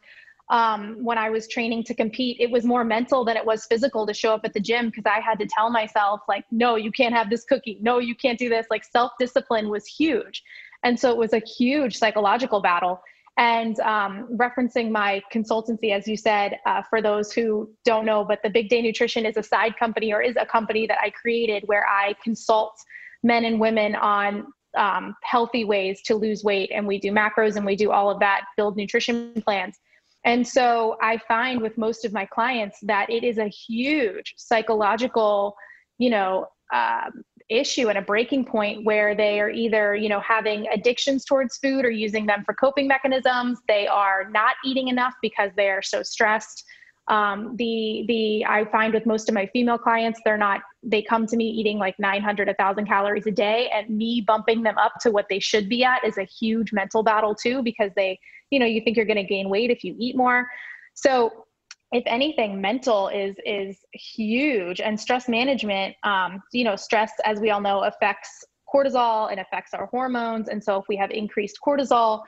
um, 0.55 0.99
when 1.03 1.19
I 1.19 1.31
was 1.31 1.49
training 1.49 1.83
to 1.85 1.95
compete, 1.95 2.37
it 2.39 2.49
was 2.49 2.65
more 2.65 2.85
mental 2.85 3.25
than 3.25 3.37
it 3.37 3.45
was 3.45 3.67
physical 3.67 4.07
to 4.07 4.15
show 4.15 4.33
up 4.33 4.43
at 4.45 4.55
the 4.55 4.61
gym 4.61 4.87
because 4.87 5.03
I 5.05 5.19
had 5.19 5.37
to 5.41 5.47
tell 5.47 5.69
myself, 5.69 6.21
like, 6.29 6.45
no, 6.53 6.77
you 6.77 6.93
can't 6.93 7.13
have 7.13 7.29
this 7.29 7.45
cookie. 7.45 7.79
No, 7.83 7.99
you 7.99 8.15
can't 8.15 8.39
do 8.39 8.49
this. 8.49 8.65
Like, 8.71 8.85
self 8.85 9.11
discipline 9.19 9.69
was 9.69 9.85
huge. 9.85 10.45
And 10.85 10.99
so 10.99 11.11
it 11.11 11.17
was 11.17 11.33
a 11.33 11.41
huge 11.41 11.97
psychological 11.97 12.63
battle. 12.63 13.01
And 13.37 13.81
um, 13.81 14.29
referencing 14.37 14.93
my 14.93 15.21
consultancy, 15.35 15.91
as 15.91 16.07
you 16.07 16.17
said, 16.17 16.61
uh, 16.67 16.83
for 16.89 17.03
those 17.03 17.33
who 17.33 17.69
don't 17.85 18.07
know, 18.07 18.25
but 18.25 18.39
the 18.45 18.51
Big 18.51 18.69
Day 18.69 18.81
Nutrition 18.81 19.27
is 19.27 19.37
a 19.37 19.43
side 19.43 19.77
company 19.77 20.13
or 20.13 20.23
is 20.23 20.37
a 20.39 20.47
company 20.47 20.87
that 20.87 20.99
I 21.03 21.11
created 21.11 21.65
where 21.67 21.85
I 21.89 22.15
consult 22.23 22.79
men 23.25 23.45
and 23.45 23.59
women 23.59 23.97
on 23.97 24.47
um, 24.77 25.17
healthy 25.25 25.65
ways 25.65 26.01
to 26.03 26.15
lose 26.15 26.45
weight. 26.45 26.71
And 26.73 26.87
we 26.87 27.01
do 27.01 27.11
macros 27.11 27.57
and 27.57 27.67
we 27.67 27.75
do 27.75 27.91
all 27.91 28.09
of 28.09 28.21
that, 28.21 28.43
build 28.57 28.77
nutrition 28.77 29.43
plans. 29.45 29.81
And 30.25 30.47
so 30.47 30.97
I 31.03 31.19
find 31.29 31.61
with 31.61 31.77
most 31.77 32.05
of 32.05 32.13
my 32.13 32.25
clients 32.25 32.79
that 32.83 33.11
it 33.11 33.25
is 33.25 33.39
a 33.39 33.49
huge 33.49 34.35
psychological, 34.37 35.55
you 35.99 36.11
know, 36.11 36.47
um, 36.73 37.23
issue 37.51 37.89
and 37.89 37.99
a 37.99 38.03
breaking 38.03 38.45
point 38.45 38.85
where 38.85 39.15
they 39.15 39.39
are 39.39 39.51
either 39.51 39.95
you 39.95 40.09
know 40.09 40.21
having 40.21 40.67
addictions 40.69 41.27
towards 41.27 41.59
food 41.59 41.85
or 41.85 41.91
using 41.91 42.25
them 42.25 42.43
for 42.45 42.55
coping 42.55 42.89
mechanisms. 42.89 43.59
They 43.69 43.87
are 43.87 44.31
not 44.31 44.55
eating 44.65 44.89
enough 44.89 45.15
because 45.21 45.51
they 45.57 45.69
are 45.69 45.83
so 45.83 46.03
stressed 46.03 46.65
um, 47.09 47.55
the 47.57 48.05
the 48.09 48.45
i 48.47 48.65
find 48.67 48.95
with 48.95 49.05
most 49.05 49.29
of 49.29 49.35
my 49.35 49.47
female 49.53 49.77
clients 49.77 50.21
they're 50.25 50.39
not 50.39 50.63
they 50.83 51.03
come 51.03 51.27
to 51.27 51.37
me 51.37 51.45
eating 51.45 51.79
like 51.79 51.99
900 51.99 52.49
1000 52.49 52.87
calories 52.87 53.27
a 53.27 53.31
day 53.31 53.71
and 53.75 53.91
me 53.91 54.23
bumping 54.27 54.63
them 54.63 54.79
up 54.79 54.95
to 55.01 55.11
what 55.11 55.27
they 55.29 55.39
should 55.39 55.69
be 55.69 55.85
at 55.85 56.03
is 56.05 56.17
a 56.17 56.25
huge 56.25 56.73
mental 56.73 57.03
battle 57.03 57.35
too 57.35 57.63
because 57.63 57.91
they 57.95 58.19
you 58.51 58.59
know 58.59 58.67
you 58.67 58.81
think 58.81 58.97
you're 58.97 59.07
going 59.07 59.17
to 59.17 59.25
gain 59.25 59.49
weight 59.49 59.71
if 59.71 59.85
you 59.85 59.95
eat 59.99 60.17
more. 60.17 60.47
So 60.95 61.47
if 61.93 62.05
anything 62.07 62.61
mental 62.61 63.09
is 63.09 63.35
is 63.45 63.79
huge 63.93 64.81
and 64.81 64.99
stress 64.99 65.29
management 65.29 65.95
um, 66.05 66.43
you 66.53 66.65
know 66.65 66.77
stress 66.77 67.13
as 67.25 67.41
we 67.41 67.51
all 67.51 67.61
know 67.61 67.85
affects 67.85 68.45
cortisol 68.73 69.31
and 69.31 69.41
affects 69.41 69.75
our 69.75 69.87
hormones 69.87 70.49
and 70.49 70.63
so 70.63 70.77
if 70.77 70.85
we 70.89 70.97
have 70.97 71.11
increased 71.11 71.59
cortisol 71.65 72.23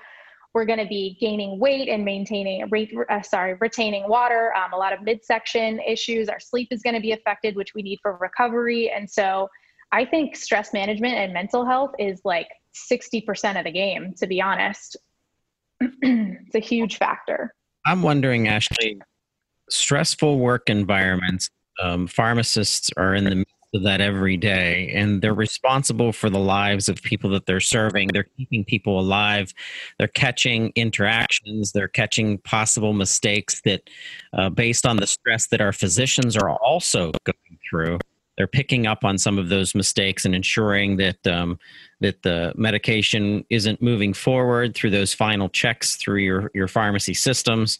we're 0.57 0.65
going 0.65 0.79
to 0.79 0.87
be 0.87 1.19
gaining 1.21 1.59
weight 1.59 1.87
and 1.87 2.03
maintaining 2.03 2.67
uh, 3.11 3.21
sorry 3.21 3.55
retaining 3.61 4.09
water 4.09 4.55
um, 4.57 4.73
a 4.73 4.77
lot 4.77 4.95
of 4.95 5.03
midsection 5.03 5.79
issues 5.81 6.31
our 6.31 6.41
sleep 6.41 6.69
is 6.71 6.81
going 6.81 6.95
to 6.95 7.01
be 7.01 7.13
affected 7.13 7.55
which 7.55 7.75
we 7.75 7.83
need 7.83 7.99
for 8.01 8.17
recovery. 8.17 8.91
And 8.91 9.09
so 9.09 9.51
i 9.93 10.03
think 10.03 10.35
stress 10.35 10.73
management 10.73 11.15
and 11.15 11.35
mental 11.35 11.67
health 11.67 11.93
is 11.99 12.23
like 12.25 12.49
60% 12.91 13.59
of 13.59 13.65
the 13.65 13.71
game 13.71 14.15
to 14.17 14.27
be 14.27 14.41
honest. 14.41 14.97
It's 16.03 16.55
a 16.55 16.59
huge 16.59 16.97
factor. 16.97 17.55
I'm 17.85 18.01
wondering 18.01 18.49
ashley 18.49 18.99
stressful 19.69 20.39
work 20.39 20.71
environments, 20.71 21.51
um, 21.83 22.07
pharmacists 22.07 22.91
are 22.97 23.15
in 23.15 23.25
the 23.25 23.45
that 23.73 24.01
every 24.01 24.37
day, 24.37 24.91
and 24.95 25.21
they're 25.21 25.35
responsible 25.35 26.13
for 26.13 26.31
the 26.31 26.39
lives 26.39 26.89
of 26.89 27.03
people 27.03 27.31
that 27.31 27.47
they're 27.47 27.61
serving. 27.61 28.09
They're 28.13 28.29
keeping 28.37 28.65
people 28.65 28.99
alive. 28.99 29.53
They're 29.99 30.09
catching 30.09 30.73
interactions. 30.75 31.73
They're 31.73 31.89
catching 31.89 32.39
possible 32.39 32.93
mistakes 32.93 33.61
that, 33.65 33.89
uh, 34.33 34.51
based 34.51 34.87
on 34.87 34.97
the 34.97 35.07
stress 35.07 35.49
that 35.49 35.61
our 35.61 35.73
physicians 35.73 36.37
are 36.37 36.51
also 36.51 37.13
going 37.25 37.59
through, 37.69 37.99
they're 38.37 38.47
picking 38.47 38.87
up 38.87 39.05
on 39.05 39.19
some 39.19 39.39
of 39.39 39.49
those 39.49 39.75
mistakes 39.75 40.25
and 40.25 40.35
ensuring 40.35 40.97
that 40.99 41.27
um, 41.27 41.59
that 42.01 42.23
the 42.23 42.53
medication 42.57 43.45
isn't 43.49 43.81
moving 43.81 44.13
forward 44.13 44.75
through 44.75 44.91
those 44.91 45.15
final 45.15 45.49
checks 45.49 45.97
through 45.97 46.21
your 46.21 46.51
your 46.55 46.69
pharmacy 46.69 47.15
systems. 47.15 47.79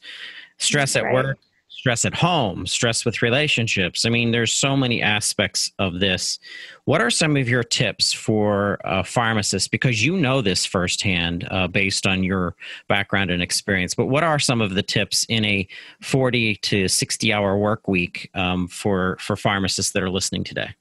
Stress 0.59 0.97
at 0.97 1.05
right. 1.05 1.15
work 1.15 1.39
stress 1.87 2.05
at 2.05 2.17
home, 2.17 2.67
stress 2.67 3.05
with 3.05 3.23
relationships. 3.23 4.05
I 4.05 4.09
mean, 4.09 4.33
there's 4.33 4.53
so 4.53 4.77
many 4.77 5.01
aspects 5.01 5.71
of 5.79 6.01
this. 6.01 6.41
What 6.85 7.01
are 7.01 7.11
some 7.11 7.37
of 7.37 7.49
your 7.49 7.63
tips 7.63 8.13
for 8.13 8.81
a 8.83 9.05
pharmacist? 9.05 9.71
Because 9.71 10.05
you 10.05 10.17
know 10.17 10.43
this 10.43 10.67
firsthand 10.67 11.47
uh, 11.49 11.69
based 11.69 12.05
on 12.05 12.25
your 12.25 12.57
background 12.89 13.31
and 13.31 13.41
experience, 13.41 13.95
but 13.95 14.07
what 14.07 14.25
are 14.25 14.41
some 14.41 14.61
of 14.61 14.75
the 14.75 14.83
tips 14.83 15.27
in 15.29 15.45
a 15.45 15.69
40 16.03 16.57
to 16.57 16.89
60 16.89 17.33
hour 17.33 17.57
work 17.57 17.87
week 17.87 18.31
um, 18.35 18.67
for, 18.67 19.17
for 19.21 19.37
pharmacists 19.37 19.93
that 19.93 20.03
are 20.03 20.11
listening 20.11 20.43
today? 20.43 20.75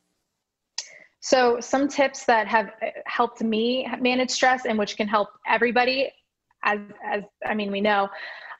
So, 1.19 1.59
some 1.59 1.88
tips 1.88 2.25
that 2.25 2.47
have 2.47 2.71
uh, 2.81 2.88
helped 3.05 3.43
me 3.43 3.88
manage 4.00 4.31
stress 4.31 4.65
and 4.65 4.75
which 4.79 4.97
can 4.97 5.07
help 5.07 5.29
everybody, 5.47 6.12
as, 6.63 6.79
as 7.05 7.21
I 7.45 7.53
mean, 7.53 7.71
we 7.71 7.79
know 7.79 8.09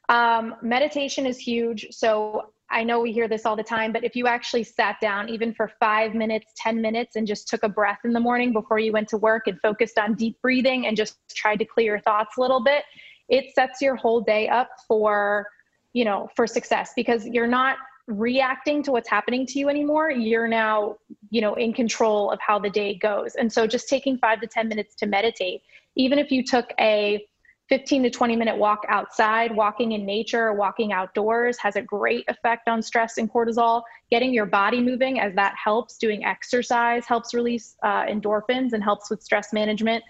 um, 0.09 0.55
meditation 0.62 1.25
is 1.25 1.38
huge. 1.38 1.88
So 1.91 2.51
I 2.69 2.83
know 2.83 3.00
we 3.00 3.12
hear 3.12 3.27
this 3.27 3.45
all 3.45 3.55
the 3.55 3.63
time, 3.63 3.91
but 3.91 4.03
if 4.03 4.15
you 4.15 4.27
actually 4.27 4.63
sat 4.63 4.97
down, 5.00 5.29
even 5.29 5.53
for 5.53 5.71
five 5.79 6.15
minutes, 6.15 6.51
10 6.57 6.81
minutes, 6.81 7.15
and 7.15 7.27
just 7.27 7.47
took 7.47 7.63
a 7.63 7.69
breath 7.69 8.00
in 8.03 8.13
the 8.13 8.19
morning 8.19 8.53
before 8.53 8.79
you 8.79 8.91
went 8.91 9.07
to 9.09 9.17
work 9.17 9.47
and 9.47 9.59
focused 9.62 9.97
on 9.97 10.15
deep 10.15 10.41
breathing 10.41 10.88
and 10.88 10.97
just 10.97 11.17
tried 11.35 11.57
to 11.57 11.65
clear 11.65 11.93
your 11.93 12.00
thoughts 12.01 12.38
a 12.38 12.41
little 12.41 12.63
bit, 12.63 12.83
it 13.29 13.53
sets 13.53 13.81
your 13.81 13.95
whole 13.95 14.21
day 14.21 14.47
up 14.47 14.69
for, 14.88 15.47
you 15.93 16.05
know, 16.05 16.27
for 16.35 16.47
success 16.47 16.91
because 16.95 17.25
you're 17.27 17.47
not 17.47 17.77
reacting 18.07 18.83
to 18.83 18.91
what's 18.91 19.09
happening 19.09 19.45
to 19.47 19.59
you 19.59 19.69
anymore. 19.69 20.12
You're 20.12 20.47
now, 20.47 20.97
you 21.29 21.41
know, 21.41 21.55
in 21.55 21.74
control 21.74 22.31
of 22.31 22.39
how 22.39 22.59
the 22.59 22.69
day 22.69 22.95
goes. 22.95 23.35
And 23.35 23.51
so 23.51 23.65
just 23.65 23.89
taking 23.89 24.17
five 24.17 24.41
to 24.41 24.47
10 24.47 24.67
minutes 24.67 24.95
to 24.95 25.07
meditate, 25.07 25.62
even 25.95 26.19
if 26.19 26.31
you 26.31 26.43
took 26.43 26.71
a 26.79 27.25
15 27.69 28.03
to 28.03 28.10
20 28.12 28.36
minute 28.36 28.55
walk 28.55 28.86
outside, 28.89 29.55
walking 29.55 29.93
in 29.93 30.05
nature, 30.05 30.53
walking 30.53 30.93
outdoors 30.93 31.57
has 31.57 31.75
a 31.75 31.81
great 31.81 32.24
effect 32.27 32.67
on 32.67 32.81
stress 32.81 33.17
and 33.17 33.31
cortisol. 33.31 33.81
Getting 34.12 34.34
your 34.34 34.45
body 34.45 34.81
moving, 34.81 35.19
as 35.19 35.34
that 35.36 35.55
helps, 35.62 35.98
doing 35.98 36.24
exercise 36.24 37.05
helps 37.05 37.34
release 37.34 37.75
uh, 37.81 38.05
endorphins 38.05 38.74
and 38.74 38.84
helps 38.84 39.10
with 39.10 39.24
stress 39.24 39.51
management. 39.51 40.03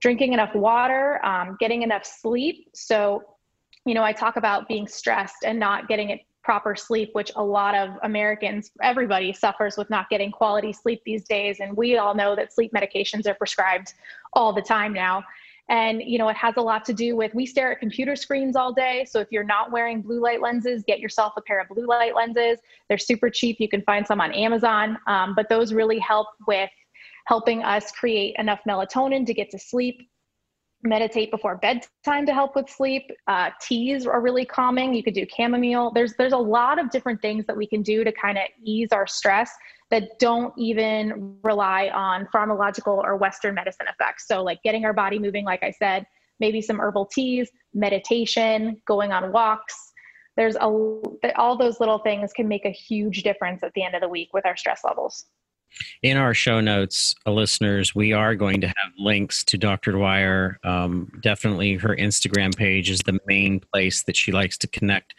Drinking 0.00 0.32
enough 0.32 0.54
water, 0.54 1.24
um, 1.24 1.56
getting 1.60 1.82
enough 1.82 2.04
sleep. 2.04 2.68
So, 2.74 3.22
you 3.84 3.94
know, 3.94 4.02
I 4.02 4.12
talk 4.12 4.36
about 4.36 4.68
being 4.68 4.88
stressed 4.88 5.44
and 5.44 5.58
not 5.58 5.88
getting 5.88 6.10
it 6.10 6.20
proper 6.42 6.76
sleep, 6.76 7.10
which 7.12 7.32
a 7.34 7.42
lot 7.42 7.74
of 7.74 7.90
Americans, 8.02 8.70
everybody 8.80 9.32
suffers 9.32 9.76
with 9.76 9.90
not 9.90 10.08
getting 10.08 10.30
quality 10.30 10.72
sleep 10.72 11.02
these 11.04 11.24
days. 11.24 11.58
And 11.60 11.76
we 11.76 11.98
all 11.98 12.14
know 12.14 12.36
that 12.36 12.52
sleep 12.52 12.72
medications 12.72 13.26
are 13.26 13.34
prescribed 13.34 13.94
all 14.32 14.52
the 14.52 14.62
time 14.62 14.92
now. 14.92 15.24
And, 15.68 16.00
you 16.00 16.18
know, 16.18 16.28
it 16.28 16.36
has 16.36 16.54
a 16.56 16.60
lot 16.60 16.84
to 16.84 16.92
do 16.92 17.16
with 17.16 17.34
we 17.34 17.44
stare 17.44 17.72
at 17.72 17.80
computer 17.80 18.14
screens 18.14 18.54
all 18.54 18.72
day. 18.72 19.04
So 19.08 19.18
if 19.20 19.28
you're 19.30 19.44
not 19.44 19.72
wearing 19.72 20.00
blue 20.00 20.20
light 20.20 20.40
lenses, 20.40 20.84
get 20.86 21.00
yourself 21.00 21.32
a 21.36 21.42
pair 21.42 21.60
of 21.60 21.68
blue 21.68 21.86
light 21.86 22.14
lenses. 22.14 22.58
They're 22.88 22.98
super 22.98 23.30
cheap. 23.30 23.56
You 23.58 23.68
can 23.68 23.82
find 23.82 24.06
some 24.06 24.20
on 24.20 24.32
Amazon. 24.32 24.96
Um, 25.06 25.34
but 25.34 25.48
those 25.48 25.72
really 25.74 25.98
help 25.98 26.28
with 26.46 26.70
helping 27.24 27.64
us 27.64 27.90
create 27.90 28.36
enough 28.38 28.60
melatonin 28.68 29.26
to 29.26 29.34
get 29.34 29.50
to 29.50 29.58
sleep 29.58 30.08
meditate 30.82 31.30
before 31.30 31.56
bedtime 31.56 32.26
to 32.26 32.32
help 32.32 32.54
with 32.54 32.68
sleep. 32.68 33.10
Uh, 33.26 33.50
teas 33.60 34.06
are 34.06 34.20
really 34.20 34.44
calming. 34.44 34.94
You 34.94 35.02
could 35.02 35.14
do 35.14 35.26
chamomile. 35.34 35.90
There's 35.92 36.14
there's 36.16 36.32
a 36.32 36.38
lot 36.38 36.78
of 36.78 36.90
different 36.90 37.20
things 37.20 37.44
that 37.46 37.56
we 37.56 37.66
can 37.66 37.82
do 37.82 38.04
to 38.04 38.12
kind 38.12 38.38
of 38.38 38.44
ease 38.62 38.92
our 38.92 39.06
stress 39.06 39.50
that 39.90 40.18
don't 40.18 40.52
even 40.58 41.38
rely 41.42 41.88
on 41.88 42.26
pharmacological 42.34 42.98
or 42.98 43.16
Western 43.16 43.54
medicine 43.54 43.86
effects. 43.88 44.26
So, 44.26 44.42
like 44.42 44.62
getting 44.62 44.84
our 44.84 44.92
body 44.92 45.18
moving, 45.18 45.44
like 45.44 45.62
I 45.62 45.70
said, 45.70 46.06
maybe 46.40 46.60
some 46.60 46.80
herbal 46.80 47.06
teas, 47.06 47.50
meditation, 47.74 48.80
going 48.86 49.12
on 49.12 49.32
walks. 49.32 49.92
There's 50.36 50.56
a 50.56 50.66
all 51.36 51.56
those 51.58 51.80
little 51.80 51.98
things 51.98 52.32
can 52.32 52.48
make 52.48 52.66
a 52.66 52.70
huge 52.70 53.22
difference 53.22 53.62
at 53.62 53.72
the 53.74 53.84
end 53.84 53.94
of 53.94 54.02
the 54.02 54.08
week 54.08 54.30
with 54.34 54.44
our 54.44 54.56
stress 54.56 54.82
levels. 54.84 55.26
In 56.02 56.16
our 56.16 56.34
show 56.34 56.60
notes, 56.60 57.14
uh, 57.26 57.32
listeners, 57.32 57.94
we 57.94 58.12
are 58.12 58.34
going 58.34 58.60
to 58.60 58.68
have 58.68 58.92
links 58.98 59.44
to 59.44 59.58
Dr. 59.58 59.92
Dwyer. 59.92 60.58
Um, 60.64 61.10
definitely, 61.20 61.74
her 61.74 61.96
Instagram 61.96 62.56
page 62.56 62.90
is 62.90 63.00
the 63.00 63.18
main 63.26 63.60
place 63.60 64.02
that 64.04 64.16
she 64.16 64.32
likes 64.32 64.56
to 64.58 64.66
connect 64.66 65.14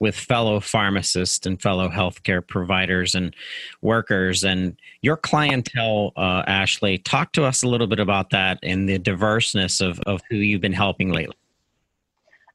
with 0.00 0.14
fellow 0.14 0.60
pharmacists 0.60 1.44
and 1.46 1.60
fellow 1.60 1.88
healthcare 1.88 2.46
providers 2.46 3.14
and 3.14 3.34
workers. 3.82 4.44
And 4.44 4.76
your 5.02 5.16
clientele, 5.16 6.12
uh, 6.16 6.44
Ashley, 6.46 6.98
talk 6.98 7.32
to 7.32 7.44
us 7.44 7.62
a 7.62 7.68
little 7.68 7.86
bit 7.86 8.00
about 8.00 8.30
that 8.30 8.58
and 8.62 8.88
the 8.88 8.98
diverseness 8.98 9.80
of, 9.80 10.00
of 10.00 10.20
who 10.30 10.36
you've 10.36 10.60
been 10.60 10.72
helping 10.72 11.12
lately. 11.12 11.36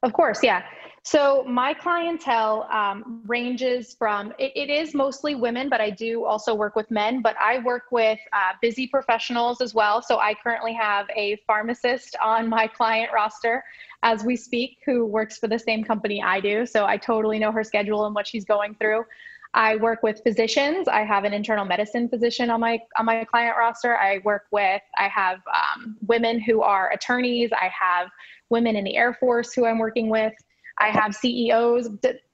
Of 0.02 0.12
course, 0.12 0.42
yeah. 0.42 0.62
So 1.06 1.44
my 1.46 1.74
clientele 1.74 2.66
um, 2.72 3.20
ranges 3.26 3.94
from 3.98 4.32
it, 4.38 4.52
it 4.56 4.70
is 4.70 4.94
mostly 4.94 5.34
women, 5.34 5.68
but 5.68 5.78
I 5.78 5.90
do 5.90 6.24
also 6.24 6.54
work 6.54 6.74
with 6.76 6.90
men. 6.90 7.20
But 7.20 7.36
I 7.38 7.58
work 7.58 7.84
with 7.90 8.18
uh, 8.32 8.52
busy 8.62 8.86
professionals 8.86 9.60
as 9.60 9.74
well. 9.74 10.00
So 10.00 10.18
I 10.18 10.32
currently 10.32 10.72
have 10.72 11.06
a 11.14 11.36
pharmacist 11.46 12.16
on 12.24 12.48
my 12.48 12.66
client 12.66 13.10
roster 13.12 13.62
as 14.02 14.24
we 14.24 14.34
speak 14.34 14.78
who 14.86 15.04
works 15.04 15.36
for 15.36 15.46
the 15.46 15.58
same 15.58 15.84
company 15.84 16.22
I 16.22 16.40
do. 16.40 16.64
So 16.64 16.86
I 16.86 16.96
totally 16.96 17.38
know 17.38 17.52
her 17.52 17.64
schedule 17.64 18.06
and 18.06 18.14
what 18.14 18.26
she's 18.26 18.46
going 18.46 18.74
through. 18.76 19.04
I 19.52 19.76
work 19.76 20.02
with 20.02 20.22
physicians. 20.22 20.88
I 20.88 21.02
have 21.02 21.24
an 21.24 21.34
internal 21.34 21.66
medicine 21.66 22.08
physician 22.08 22.48
on 22.48 22.60
my 22.60 22.80
on 22.98 23.04
my 23.04 23.24
client 23.24 23.56
roster. 23.58 23.94
I 23.94 24.20
work 24.24 24.46
with. 24.50 24.82
I 24.98 25.08
have 25.08 25.40
um, 25.52 25.98
women 26.06 26.40
who 26.40 26.62
are 26.62 26.90
attorneys. 26.92 27.50
I 27.52 27.68
have 27.78 28.08
women 28.48 28.74
in 28.74 28.84
the 28.84 28.96
Air 28.96 29.12
Force 29.12 29.52
who 29.52 29.66
I'm 29.66 29.78
working 29.78 30.08
with. 30.08 30.32
I 30.78 30.88
have 30.88 31.14
CEOs. 31.14 31.88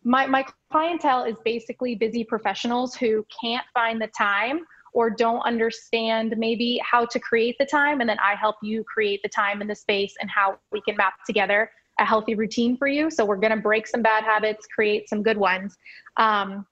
My, 0.04 0.26
my 0.26 0.44
clientele 0.70 1.24
is 1.24 1.36
basically 1.44 1.94
busy 1.94 2.24
professionals 2.24 2.94
who 2.94 3.24
can't 3.40 3.66
find 3.74 4.00
the 4.00 4.08
time 4.08 4.60
or 4.92 5.10
don't 5.10 5.40
understand 5.42 6.34
maybe 6.36 6.80
how 6.84 7.04
to 7.06 7.18
create 7.20 7.56
the 7.58 7.66
time. 7.66 8.00
And 8.00 8.08
then 8.08 8.18
I 8.18 8.34
help 8.34 8.56
you 8.62 8.82
create 8.84 9.20
the 9.22 9.28
time 9.28 9.60
and 9.60 9.70
the 9.70 9.74
space 9.74 10.14
and 10.20 10.30
how 10.30 10.58
we 10.72 10.80
can 10.82 10.96
map 10.96 11.14
together 11.26 11.70
a 11.98 12.04
healthy 12.04 12.34
routine 12.34 12.76
for 12.76 12.88
you. 12.88 13.10
So 13.10 13.24
we're 13.24 13.36
going 13.36 13.54
to 13.54 13.60
break 13.60 13.86
some 13.86 14.02
bad 14.02 14.24
habits, 14.24 14.66
create 14.74 15.08
some 15.08 15.22
good 15.22 15.36
ones. 15.36 15.76
Um, 16.16 16.66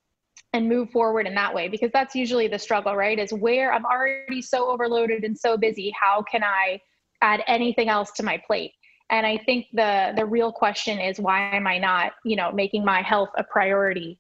and 0.55 0.69
move 0.69 0.91
forward 0.91 1.27
in 1.27 1.35
that 1.35 1.55
way 1.55 1.69
because 1.69 1.91
that's 1.93 2.15
usually 2.15 2.49
the 2.49 2.59
struggle 2.59 2.97
right 2.97 3.19
is 3.19 3.33
where 3.33 3.73
i'm 3.73 3.85
already 3.85 4.41
so 4.41 4.71
overloaded 4.71 5.25
and 5.25 5.37
so 5.37 5.59
busy 5.59 5.93
how 6.01 6.23
can 6.23 6.43
i 6.43 6.81
add 7.21 7.43
anything 7.47 7.89
else 7.89 8.11
to 8.13 8.23
my 8.23 8.41
plate 8.47 8.73
and 9.11 9.27
i 9.27 9.37
think 9.37 9.67
the 9.73 10.13
the 10.17 10.25
real 10.25 10.53
question 10.53 10.99
is 10.99 11.19
why 11.19 11.55
am 11.55 11.67
i 11.67 11.79
not 11.79 12.13
you 12.25 12.37
know 12.37 12.51
making 12.53 12.85
my 12.85 13.03
health 13.03 13.31
a 13.37 13.45
priority 13.45 14.19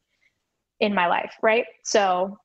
in 0.80 0.94
my 0.94 1.06
life 1.06 1.34
right? 1.42 1.64
So 1.82 2.38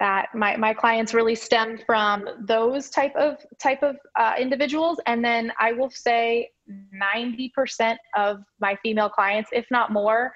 that 0.00 0.28
my, 0.32 0.56
my 0.56 0.72
clients 0.72 1.12
really 1.12 1.34
stemmed 1.34 1.82
from 1.84 2.28
those 2.46 2.88
type 2.88 3.14
of 3.16 3.38
type 3.60 3.82
of 3.82 3.96
uh, 4.16 4.34
individuals. 4.38 5.00
And 5.06 5.24
then 5.24 5.52
i 5.58 5.72
will 5.72 5.90
say 5.90 6.50
90% 6.94 7.96
of 8.16 8.42
my 8.60 8.76
female 8.82 9.08
clients 9.08 9.50
if 9.52 9.66
not 9.70 9.92
more 9.92 10.32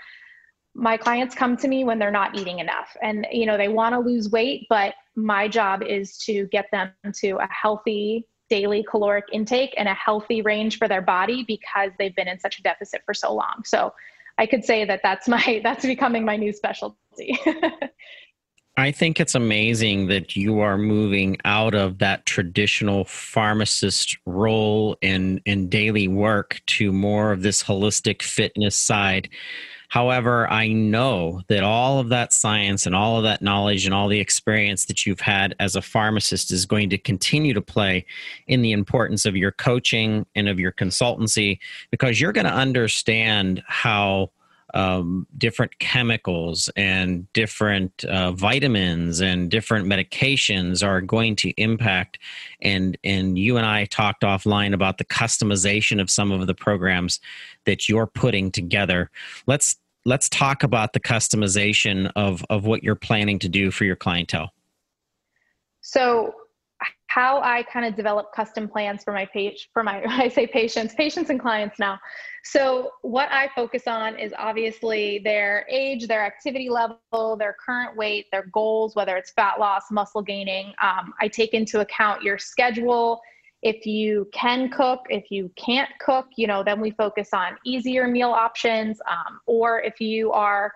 my 0.74 0.96
clients 0.96 1.34
come 1.34 1.54
to 1.58 1.68
me 1.68 1.84
when 1.84 1.98
they're 1.98 2.10
not 2.10 2.34
eating 2.34 2.58
enough. 2.58 2.96
And 3.02 3.26
you 3.30 3.46
know 3.46 3.56
they 3.56 3.68
want 3.68 3.94
to 3.94 4.00
lose 4.00 4.30
weight 4.30 4.66
but 4.68 4.94
my 5.14 5.46
job 5.46 5.82
is 5.82 6.16
to 6.18 6.46
get 6.46 6.66
them 6.72 6.90
to 7.20 7.32
a 7.32 7.48
healthy 7.50 8.26
daily 8.52 8.84
caloric 8.86 9.24
intake 9.32 9.72
and 9.78 9.88
a 9.88 9.94
healthy 9.94 10.42
range 10.42 10.76
for 10.76 10.86
their 10.86 11.00
body 11.00 11.42
because 11.42 11.90
they've 11.98 12.14
been 12.14 12.28
in 12.28 12.38
such 12.38 12.58
a 12.58 12.62
deficit 12.62 13.00
for 13.06 13.14
so 13.14 13.32
long. 13.32 13.62
So 13.64 13.94
I 14.36 14.44
could 14.44 14.62
say 14.62 14.84
that 14.84 15.00
that's 15.02 15.26
my 15.26 15.60
that's 15.64 15.86
becoming 15.86 16.26
my 16.26 16.36
new 16.36 16.52
specialty. 16.52 17.40
I 18.76 18.90
think 18.90 19.20
it's 19.20 19.34
amazing 19.34 20.08
that 20.08 20.36
you 20.36 20.60
are 20.60 20.76
moving 20.76 21.38
out 21.46 21.74
of 21.74 21.98
that 21.98 22.26
traditional 22.26 23.06
pharmacist 23.06 24.18
role 24.26 24.98
in 25.00 25.40
in 25.46 25.70
daily 25.70 26.06
work 26.06 26.60
to 26.76 26.92
more 26.92 27.32
of 27.32 27.40
this 27.40 27.62
holistic 27.62 28.20
fitness 28.20 28.76
side. 28.76 29.30
However, 29.92 30.50
I 30.50 30.68
know 30.68 31.42
that 31.48 31.62
all 31.62 31.98
of 31.98 32.08
that 32.08 32.32
science 32.32 32.86
and 32.86 32.94
all 32.94 33.18
of 33.18 33.24
that 33.24 33.42
knowledge 33.42 33.84
and 33.84 33.94
all 33.94 34.08
the 34.08 34.20
experience 34.20 34.86
that 34.86 35.04
you've 35.04 35.20
had 35.20 35.54
as 35.60 35.76
a 35.76 35.82
pharmacist 35.82 36.50
is 36.50 36.64
going 36.64 36.88
to 36.88 36.96
continue 36.96 37.52
to 37.52 37.60
play 37.60 38.06
in 38.46 38.62
the 38.62 38.72
importance 38.72 39.26
of 39.26 39.36
your 39.36 39.52
coaching 39.52 40.24
and 40.34 40.48
of 40.48 40.58
your 40.58 40.72
consultancy 40.72 41.58
because 41.90 42.18
you're 42.18 42.32
going 42.32 42.46
to 42.46 42.54
understand 42.54 43.62
how 43.66 44.30
um, 44.74 45.26
different 45.36 45.78
chemicals 45.78 46.70
and 46.74 47.30
different 47.34 48.04
uh, 48.06 48.32
vitamins 48.32 49.20
and 49.20 49.50
different 49.50 49.86
medications 49.86 50.82
are 50.82 51.02
going 51.02 51.36
to 51.36 51.50
impact. 51.58 52.18
And 52.62 52.96
and 53.04 53.38
you 53.38 53.58
and 53.58 53.66
I 53.66 53.84
talked 53.84 54.22
offline 54.22 54.72
about 54.72 54.96
the 54.96 55.04
customization 55.04 56.00
of 56.00 56.08
some 56.08 56.32
of 56.32 56.46
the 56.46 56.54
programs 56.54 57.20
that 57.66 57.90
you're 57.90 58.06
putting 58.06 58.50
together. 58.50 59.10
Let's 59.46 59.76
let's 60.04 60.28
talk 60.28 60.62
about 60.62 60.92
the 60.92 61.00
customization 61.00 62.10
of 62.16 62.44
of 62.50 62.64
what 62.64 62.82
you're 62.82 62.94
planning 62.94 63.38
to 63.40 63.48
do 63.48 63.70
for 63.70 63.84
your 63.84 63.96
clientele. 63.96 64.50
So 65.80 66.34
how 67.08 67.40
i 67.42 67.62
kind 67.64 67.84
of 67.84 67.94
develop 67.94 68.32
custom 68.34 68.66
plans 68.66 69.04
for 69.04 69.12
my 69.12 69.26
page 69.26 69.68
for 69.72 69.82
my 69.82 70.02
i 70.08 70.28
say 70.28 70.46
patients 70.46 70.94
patients 70.94 71.30
and 71.30 71.40
clients 71.40 71.78
now. 71.78 71.98
So 72.44 72.90
what 73.02 73.28
i 73.30 73.48
focus 73.54 73.82
on 73.86 74.18
is 74.18 74.32
obviously 74.36 75.20
their 75.22 75.66
age 75.70 76.08
their 76.08 76.24
activity 76.24 76.68
level 76.68 77.36
their 77.36 77.54
current 77.64 77.96
weight 77.96 78.26
their 78.32 78.46
goals 78.52 78.96
whether 78.96 79.16
it's 79.16 79.30
fat 79.32 79.60
loss 79.60 79.84
muscle 79.90 80.22
gaining 80.22 80.72
um, 80.82 81.12
i 81.20 81.28
take 81.28 81.54
into 81.54 81.80
account 81.80 82.22
your 82.22 82.38
schedule 82.38 83.20
if 83.62 83.86
you 83.86 84.28
can 84.32 84.68
cook, 84.70 85.06
if 85.08 85.30
you 85.30 85.50
can't 85.56 85.90
cook, 86.00 86.26
you 86.36 86.46
know, 86.48 86.64
then 86.64 86.80
we 86.80 86.90
focus 86.90 87.28
on 87.32 87.56
easier 87.64 88.08
meal 88.08 88.30
options. 88.30 89.00
Um, 89.08 89.40
or 89.46 89.80
if 89.80 90.00
you 90.00 90.32
are, 90.32 90.72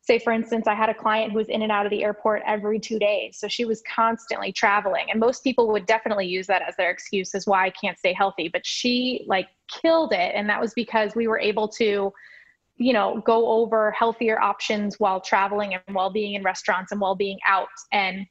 say, 0.00 0.20
for 0.20 0.32
instance, 0.32 0.68
I 0.68 0.74
had 0.74 0.88
a 0.88 0.94
client 0.94 1.32
who 1.32 1.38
was 1.38 1.48
in 1.48 1.62
and 1.62 1.72
out 1.72 1.84
of 1.84 1.90
the 1.90 2.04
airport 2.04 2.42
every 2.46 2.78
two 2.78 2.98
days. 3.00 3.38
So 3.38 3.48
she 3.48 3.64
was 3.64 3.82
constantly 3.92 4.52
traveling. 4.52 5.06
And 5.10 5.18
most 5.18 5.42
people 5.42 5.66
would 5.72 5.86
definitely 5.86 6.26
use 6.26 6.46
that 6.46 6.62
as 6.62 6.76
their 6.76 6.90
excuse 6.90 7.34
as 7.34 7.46
why 7.46 7.66
I 7.66 7.70
can't 7.70 7.98
stay 7.98 8.12
healthy. 8.12 8.48
But 8.48 8.64
she 8.64 9.24
like 9.26 9.48
killed 9.68 10.12
it. 10.12 10.32
And 10.36 10.48
that 10.48 10.60
was 10.60 10.72
because 10.74 11.16
we 11.16 11.26
were 11.26 11.40
able 11.40 11.66
to 11.68 12.12
you 12.80 12.92
know 12.92 13.20
go 13.26 13.48
over 13.48 13.90
healthier 13.90 14.40
options 14.40 15.00
while 15.00 15.20
traveling 15.20 15.74
and 15.74 15.96
while 15.96 16.10
being 16.10 16.34
in 16.34 16.44
restaurants 16.44 16.92
and 16.92 17.00
while 17.00 17.16
being 17.16 17.36
out 17.44 17.66
and 17.90 18.24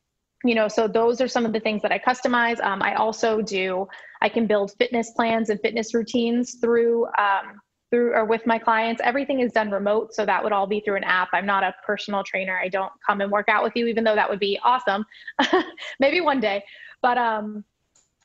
you 0.44 0.56
know 0.56 0.68
so 0.68 0.88
those 0.88 1.20
are 1.20 1.28
some 1.28 1.46
of 1.46 1.54
the 1.54 1.60
things 1.60 1.82
that 1.82 1.92
i 1.92 2.00
customize. 2.00 2.64
Um, 2.64 2.82
i 2.82 2.94
also 2.96 3.42
do 3.42 3.88
i 4.22 4.30
can 4.30 4.46
build 4.46 4.74
fitness 4.78 5.12
plans 5.12 5.50
and 5.50 5.60
fitness 5.62 5.94
routines 5.94 6.56
through 6.62 7.06
um, 7.18 7.60
through 7.90 8.14
or 8.14 8.26
with 8.26 8.46
my 8.46 8.60
clients. 8.60 9.02
Everything 9.04 9.40
is 9.40 9.52
done 9.52 9.72
remote 9.72 10.14
so 10.14 10.26
that 10.26 10.44
would 10.44 10.52
all 10.52 10.68
be 10.68 10.82
through 10.82 10.98
an 10.98 11.04
app. 11.04 11.30
I'm 11.34 11.46
not 11.46 11.64
a 11.64 11.74
personal 11.86 12.24
trainer. 12.24 12.60
I 12.62 12.68
don't 12.68 12.92
come 13.06 13.22
and 13.22 13.32
work 13.32 13.48
out 13.50 13.64
with 13.64 13.74
you 13.76 13.88
even 13.88 14.04
though 14.04 14.16
that 14.16 14.30
would 14.30 14.40
be 14.40 14.60
awesome. 14.64 15.06
Maybe 16.00 16.22
one 16.22 16.40
day. 16.40 16.64
But 17.02 17.18
um 17.18 17.64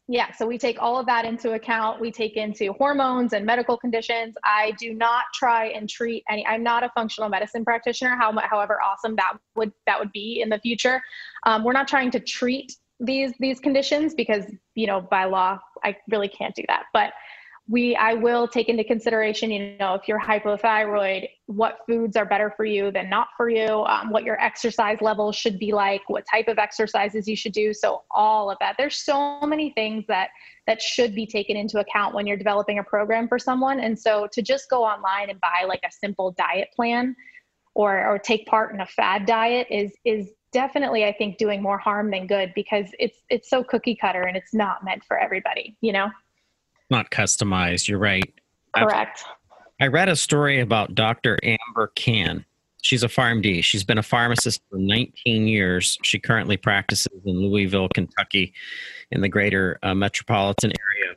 yeah, 0.09 0.33
so 0.33 0.47
we 0.47 0.59
take 0.59 0.79
all 0.81 0.99
of 0.99 1.07
that 1.07 1.25
into 1.25 1.53
account. 1.53 2.01
We 2.01 2.11
take 2.11 2.37
into 2.37 2.73
hormones 2.73 3.33
and 3.33 3.47
medical 3.47 3.77
conditions. 3.77 4.35
I 4.45 4.73
do 4.79 4.95
not 4.95 5.25
try 5.33 5.67
and 5.67 5.89
treat 5.89 6.25
any. 6.29 6.45
I'm 6.47 6.65
not 6.65 6.83
a 6.83 6.91
functional 6.91 7.29
medicine 7.29 7.65
practitioner. 7.65 8.17
How, 8.17 8.37
however 8.41 8.79
awesome 8.83 9.15
that 9.17 9.35
would 9.55 9.73
that 9.87 10.01
would 10.01 10.11
be 10.13 10.41
in 10.43 10.49
the 10.49 10.59
future. 10.59 11.01
Um, 11.45 11.63
we're 11.63 11.73
not 11.73 11.87
trying 11.87 12.11
to 12.13 12.21
treat 12.21 12.77
these 12.99 13.33
these 13.39 13.61
conditions 13.61 14.15
because 14.15 14.45
you 14.75 14.87
know 14.87 15.01
by 15.01 15.25
law 15.25 15.59
I 15.85 15.97
really 16.11 16.29
can't 16.29 16.55
do 16.55 16.65
that. 16.69 16.85
But 16.93 17.13
we 17.69 17.95
i 17.97 18.13
will 18.13 18.49
take 18.49 18.69
into 18.69 18.83
consideration 18.83 19.51
you 19.51 19.77
know 19.79 19.95
if 19.95 20.09
you're 20.09 20.21
hypothyroid 20.21 21.29
what 21.47 21.79
foods 21.87 22.17
are 22.17 22.25
better 22.25 22.53
for 22.57 22.65
you 22.65 22.91
than 22.91 23.09
not 23.09 23.29
for 23.37 23.49
you 23.49 23.85
um, 23.85 24.11
what 24.11 24.25
your 24.25 24.41
exercise 24.41 24.99
levels 25.01 25.37
should 25.37 25.59
be 25.59 25.73
like 25.73 26.03
what 26.09 26.25
type 26.31 26.49
of 26.49 26.59
exercises 26.59 27.29
you 27.29 27.37
should 27.37 27.53
do. 27.53 27.75
So 27.75 28.03
all 28.11 28.51
of 28.51 28.59
that. 28.61 28.77
There's 28.79 28.97
so 28.97 29.41
many 29.43 29.73
things 29.75 30.05
that 30.09 30.31
that 30.67 30.81
should 30.81 31.15
be 31.15 31.27
taken 31.27 31.57
into 31.57 31.79
account 31.79 32.15
when 32.15 32.27
you're 32.27 32.37
developing 32.37 32.79
a 32.79 32.85
program 32.85 33.29
for 33.29 33.39
someone. 33.39 33.81
And 33.81 33.99
so 33.99 34.29
to 34.33 34.43
just 34.43 34.71
go 34.71 34.85
online 34.85 35.29
and 35.29 35.41
buy 35.41 35.65
like 35.67 35.81
a 35.85 35.91
simple 35.91 36.33
diet 36.33 36.69
plan 36.75 37.17
or 37.75 38.07
or 38.07 38.19
take 38.19 38.47
part 38.47 38.75
in 38.75 38.81
a 38.81 38.87
fad 38.87 39.27
diet 39.27 39.67
is 39.71 39.93
is 40.05 40.31
definitely 40.53 41.07
i 41.07 41.13
think 41.13 41.39
doing 41.39 41.63
more 41.63 41.79
harm 41.79 42.11
than 42.11 42.27
good 42.27 42.53
because 42.55 42.91
it's 42.99 43.23
it's 43.31 43.49
so 43.49 43.65
cookie 43.65 43.97
cutter 43.99 44.25
and 44.25 44.37
it's 44.37 44.53
not 44.53 44.85
meant 44.85 45.03
for 45.03 45.19
everybody 45.19 45.75
you 45.81 45.91
know 45.91 46.11
not 46.93 47.11
customized. 47.11 47.89
You're 47.89 47.99
right. 47.99 48.33
Correct. 48.77 49.25
I 49.81 49.89
read 49.89 50.09
a 50.09 50.15
story 50.15 50.61
about 50.61 50.95
Dr. 50.95 51.37
Amber 51.43 51.89
Can. 51.97 52.45
She's 52.83 53.03
a 53.03 53.09
PharmD. 53.09 53.65
She's 53.65 53.83
been 53.83 53.99
a 53.99 54.03
pharmacist 54.03 54.61
for 54.71 54.79
19 54.79 55.49
years. 55.49 55.99
She 56.03 56.19
currently 56.21 56.57
practices 56.57 57.21
in 57.25 57.41
Louisville, 57.41 57.89
Kentucky, 57.93 58.53
in 59.11 59.21
the 59.21 59.29
greater 59.29 59.79
uh, 59.83 59.95
metropolitan 59.95 60.71
area. 60.71 61.17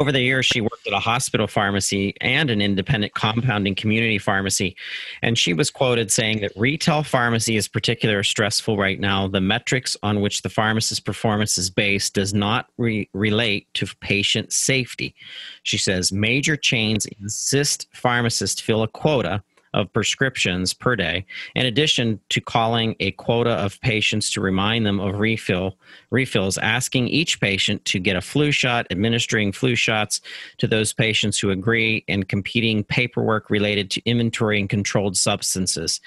Over 0.00 0.12
the 0.12 0.20
years, 0.20 0.46
she 0.46 0.60
worked 0.60 0.86
at 0.86 0.92
a 0.92 0.98
hospital 0.98 1.46
pharmacy 1.46 2.14
and 2.20 2.50
an 2.50 2.60
independent 2.60 3.14
compounding 3.14 3.74
community 3.74 4.18
pharmacy. 4.18 4.76
And 5.22 5.38
she 5.38 5.52
was 5.52 5.70
quoted 5.70 6.10
saying 6.10 6.40
that 6.40 6.52
retail 6.56 7.02
pharmacy 7.02 7.56
is 7.56 7.68
particularly 7.68 8.24
stressful 8.24 8.76
right 8.76 8.98
now. 8.98 9.28
The 9.28 9.40
metrics 9.40 9.96
on 10.02 10.20
which 10.20 10.42
the 10.42 10.48
pharmacist's 10.48 11.00
performance 11.00 11.58
is 11.58 11.70
based 11.70 12.14
does 12.14 12.32
not 12.32 12.66
re- 12.78 13.08
relate 13.12 13.66
to 13.74 13.86
patient 14.00 14.52
safety. 14.52 15.14
She 15.62 15.78
says 15.78 16.12
major 16.12 16.56
chains 16.56 17.06
insist 17.20 17.86
pharmacists 17.92 18.60
fill 18.60 18.82
a 18.82 18.88
quota 18.88 19.42
of 19.74 19.92
prescriptions 19.92 20.74
per 20.74 20.96
day, 20.96 21.24
in 21.54 21.66
addition 21.66 22.20
to 22.28 22.40
calling 22.40 22.96
a 23.00 23.12
quota 23.12 23.50
of 23.50 23.80
patients 23.80 24.32
to 24.32 24.40
remind 24.40 24.84
them 24.84 25.00
of 25.00 25.18
refill 25.18 25.76
refills, 26.10 26.58
asking 26.58 27.08
each 27.08 27.40
patient 27.40 27.84
to 27.84 27.98
get 27.98 28.16
a 28.16 28.20
flu 28.20 28.50
shot, 28.50 28.86
administering 28.90 29.52
flu 29.52 29.74
shots 29.74 30.20
to 30.58 30.66
those 30.66 30.92
patients 30.92 31.38
who 31.38 31.50
agree, 31.50 32.04
and 32.08 32.28
competing 32.28 32.82
paperwork 32.84 33.50
related 33.50 33.90
to 33.90 34.02
inventory 34.04 34.58
and 34.60 34.68
controlled 34.68 35.16
substances. 35.16 36.00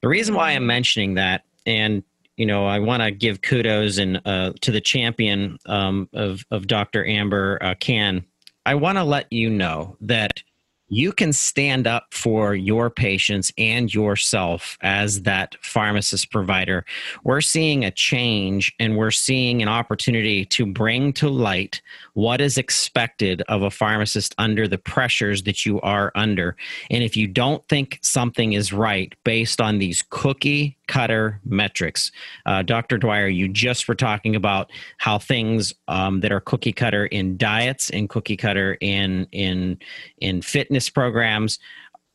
The 0.00 0.08
reason 0.08 0.34
why 0.34 0.52
I'm 0.52 0.66
mentioning 0.66 1.14
that, 1.14 1.44
and 1.66 2.02
you 2.36 2.46
know, 2.46 2.66
I 2.66 2.78
want 2.78 3.02
to 3.02 3.10
give 3.10 3.42
kudos 3.42 3.98
and 3.98 4.20
uh, 4.24 4.52
to 4.62 4.70
the 4.70 4.80
champion 4.80 5.58
um, 5.66 6.08
of 6.12 6.44
of 6.50 6.66
Dr. 6.66 7.06
Amber 7.06 7.58
uh, 7.60 7.74
Can. 7.78 8.24
I 8.64 8.74
want 8.74 8.98
to 8.98 9.04
let 9.04 9.32
you 9.32 9.50
know 9.50 9.96
that 10.00 10.42
you 10.92 11.10
can 11.10 11.32
stand 11.32 11.86
up 11.86 12.04
for 12.10 12.54
your 12.54 12.90
patients 12.90 13.50
and 13.56 13.92
yourself 13.94 14.76
as 14.82 15.22
that 15.22 15.56
pharmacist 15.62 16.30
provider. 16.30 16.84
We're 17.24 17.40
seeing 17.40 17.82
a 17.82 17.90
change 17.90 18.74
and 18.78 18.98
we're 18.98 19.10
seeing 19.10 19.62
an 19.62 19.68
opportunity 19.68 20.44
to 20.44 20.66
bring 20.66 21.14
to 21.14 21.30
light 21.30 21.80
what 22.12 22.42
is 22.42 22.58
expected 22.58 23.40
of 23.48 23.62
a 23.62 23.70
pharmacist 23.70 24.34
under 24.36 24.68
the 24.68 24.76
pressures 24.76 25.44
that 25.44 25.64
you 25.64 25.80
are 25.80 26.12
under. 26.14 26.58
And 26.90 27.02
if 27.02 27.16
you 27.16 27.26
don't 27.26 27.66
think 27.68 27.98
something 28.02 28.52
is 28.52 28.70
right 28.70 29.14
based 29.24 29.62
on 29.62 29.78
these 29.78 30.04
cookie 30.10 30.76
cutter 30.92 31.40
metrics. 31.46 32.12
Uh, 32.44 32.60
Dr. 32.60 32.98
Dwyer, 32.98 33.26
you 33.26 33.48
just 33.48 33.88
were 33.88 33.94
talking 33.94 34.36
about 34.36 34.70
how 34.98 35.18
things 35.18 35.72
um, 35.88 36.20
that 36.20 36.30
are 36.32 36.40
cookie 36.40 36.74
cutter 36.74 37.06
in 37.06 37.38
diets 37.38 37.88
and 37.88 38.10
cookie 38.10 38.36
cutter 38.36 38.76
in 38.82 39.26
in 39.32 39.78
in 40.18 40.42
fitness 40.42 40.81
programs 40.90 41.58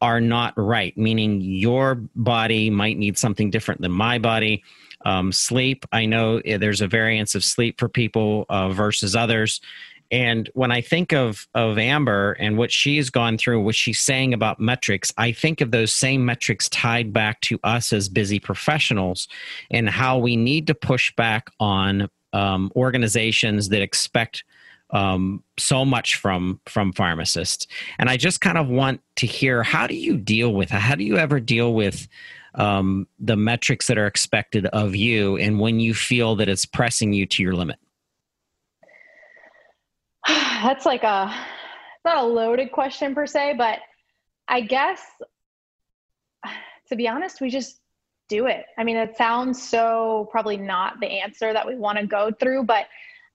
are 0.02 0.22
not 0.22 0.54
right. 0.58 0.96
Meaning 0.98 1.42
your 1.42 1.96
body 2.16 2.70
might 2.70 2.98
need 2.98 3.18
something 3.18 3.50
different 3.50 3.82
than 3.82 3.92
my 3.92 4.20
body. 4.20 4.64
Um, 5.06 5.32
sleep, 5.32 5.86
I 5.92 6.06
know 6.06 6.42
eh, 6.46 6.58
there's 6.58 6.82
a 6.82 6.88
variance 6.88 7.36
of 7.36 7.44
sleep 7.44 7.80
for 7.80 7.88
people 7.90 8.46
uh, 8.50 8.70
versus 8.70 9.16
others. 9.16 9.62
And 10.10 10.50
when 10.54 10.72
I 10.72 10.82
think 10.82 11.14
of 11.14 11.48
of 11.54 11.78
Amber 11.78 12.34
and 12.34 12.58
what 12.58 12.72
she's 12.72 13.10
gone 13.10 13.38
through, 13.38 13.62
what 13.62 13.76
she's 13.76 14.00
saying 14.00 14.34
about 14.34 14.60
metrics, 14.60 15.14
I 15.18 15.32
think 15.32 15.60
of 15.60 15.72
those 15.72 15.92
same 15.92 16.26
metrics 16.26 16.70
tied 16.70 17.12
back 17.12 17.42
to 17.42 17.60
us 17.64 17.92
as 17.92 18.08
busy 18.08 18.40
professionals 18.40 19.28
and 19.70 19.90
how 19.90 20.18
we 20.18 20.38
need 20.38 20.68
to 20.68 20.76
push 20.76 21.14
back 21.16 21.50
on 21.60 22.10
um, 22.34 22.72
organizations 22.76 23.70
that 23.70 23.82
expect 23.82 24.44
um, 24.92 25.44
so 25.58 25.84
much 25.84 26.16
from 26.16 26.60
from 26.66 26.94
pharmacists. 26.94 27.68
And 28.00 28.10
I 28.10 28.18
just 28.18 28.42
kind 28.42 28.58
of 28.58 28.68
want 28.68 29.02
to 29.18 29.28
hear 29.28 29.64
how 29.64 29.88
do 29.88 29.96
you 29.96 30.18
deal 30.18 30.54
with 30.54 30.70
how 30.70 30.96
do 30.96 31.04
you 31.04 31.18
ever 31.18 31.40
deal 31.40 31.74
with 31.74 32.08
um, 32.56 33.08
the 33.20 33.36
metrics 33.36 33.88
that 33.88 33.98
are 33.98 34.08
expected 34.08 34.66
of 34.68 34.96
you, 34.96 35.38
and 35.38 35.60
when 35.60 35.80
you 35.80 35.94
feel 35.94 36.36
that 36.38 36.50
it's 36.50 36.66
pressing 36.66 37.14
you 37.14 37.26
to 37.28 37.44
your 37.44 37.54
limit. 37.54 37.78
that's 40.28 40.86
like 40.86 41.04
a 41.04 41.34
not 42.04 42.18
a 42.18 42.24
loaded 42.24 42.72
question 42.72 43.14
per 43.14 43.28
se, 43.28 43.56
but 43.58 43.80
I 44.48 44.62
guess 44.62 45.02
to 46.90 46.96
be 46.96 47.08
honest, 47.08 47.42
we 47.42 47.50
just 47.50 47.80
do 48.30 48.48
it. 48.48 48.66
I 48.78 48.84
mean, 48.84 48.98
it 48.98 49.16
sounds 49.18 49.62
so 49.62 50.28
probably 50.32 50.58
not 50.58 51.00
the 51.00 51.08
answer 51.08 51.54
that 51.54 51.66
we 51.66 51.76
want 51.76 51.98
to 51.98 52.06
go 52.06 52.32
through, 52.32 52.64
but 52.64 52.88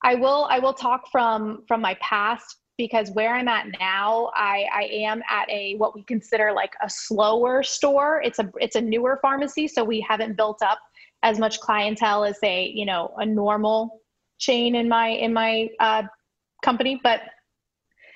I 0.05 0.15
will 0.15 0.47
I 0.51 0.59
will 0.59 0.75
talk 0.75 1.09
from 1.11 1.65
from 1.69 1.81
my 1.81 1.97
past 2.01 2.59
because 2.79 3.11
where 3.12 3.35
I'm 3.35 3.49
at 3.49 3.67
now, 3.79 4.31
I, 4.35 4.67
I 4.75 4.83
am 4.93 5.23
at 5.29 5.49
a 5.51 5.75
what 5.77 5.95
we 5.95 6.03
consider 6.05 6.53
like 6.53 6.73
a 6.83 6.91
slower 6.91 7.62
store. 7.62 8.21
It's 8.25 8.38
a 8.38 8.51
it's 8.61 8.77
a 8.77 8.81
newer 8.81 9.19
pharmacy, 9.23 9.69
so 9.69 9.85
we 9.85 10.01
haven't 10.01 10.37
built 10.37 10.62
up 10.62 10.79
as 11.23 11.38
much 11.38 11.61
clientele 11.61 12.25
as 12.25 12.38
a 12.43 12.73
you 12.75 12.87
know 12.87 13.15
a 13.19 13.27
normal 13.27 14.01
chain 14.38 14.75
in 14.75 14.88
my 14.88 15.09
in 15.09 15.33
my 15.33 15.69
uh, 15.79 16.03
company. 16.65 17.01
But 17.03 17.21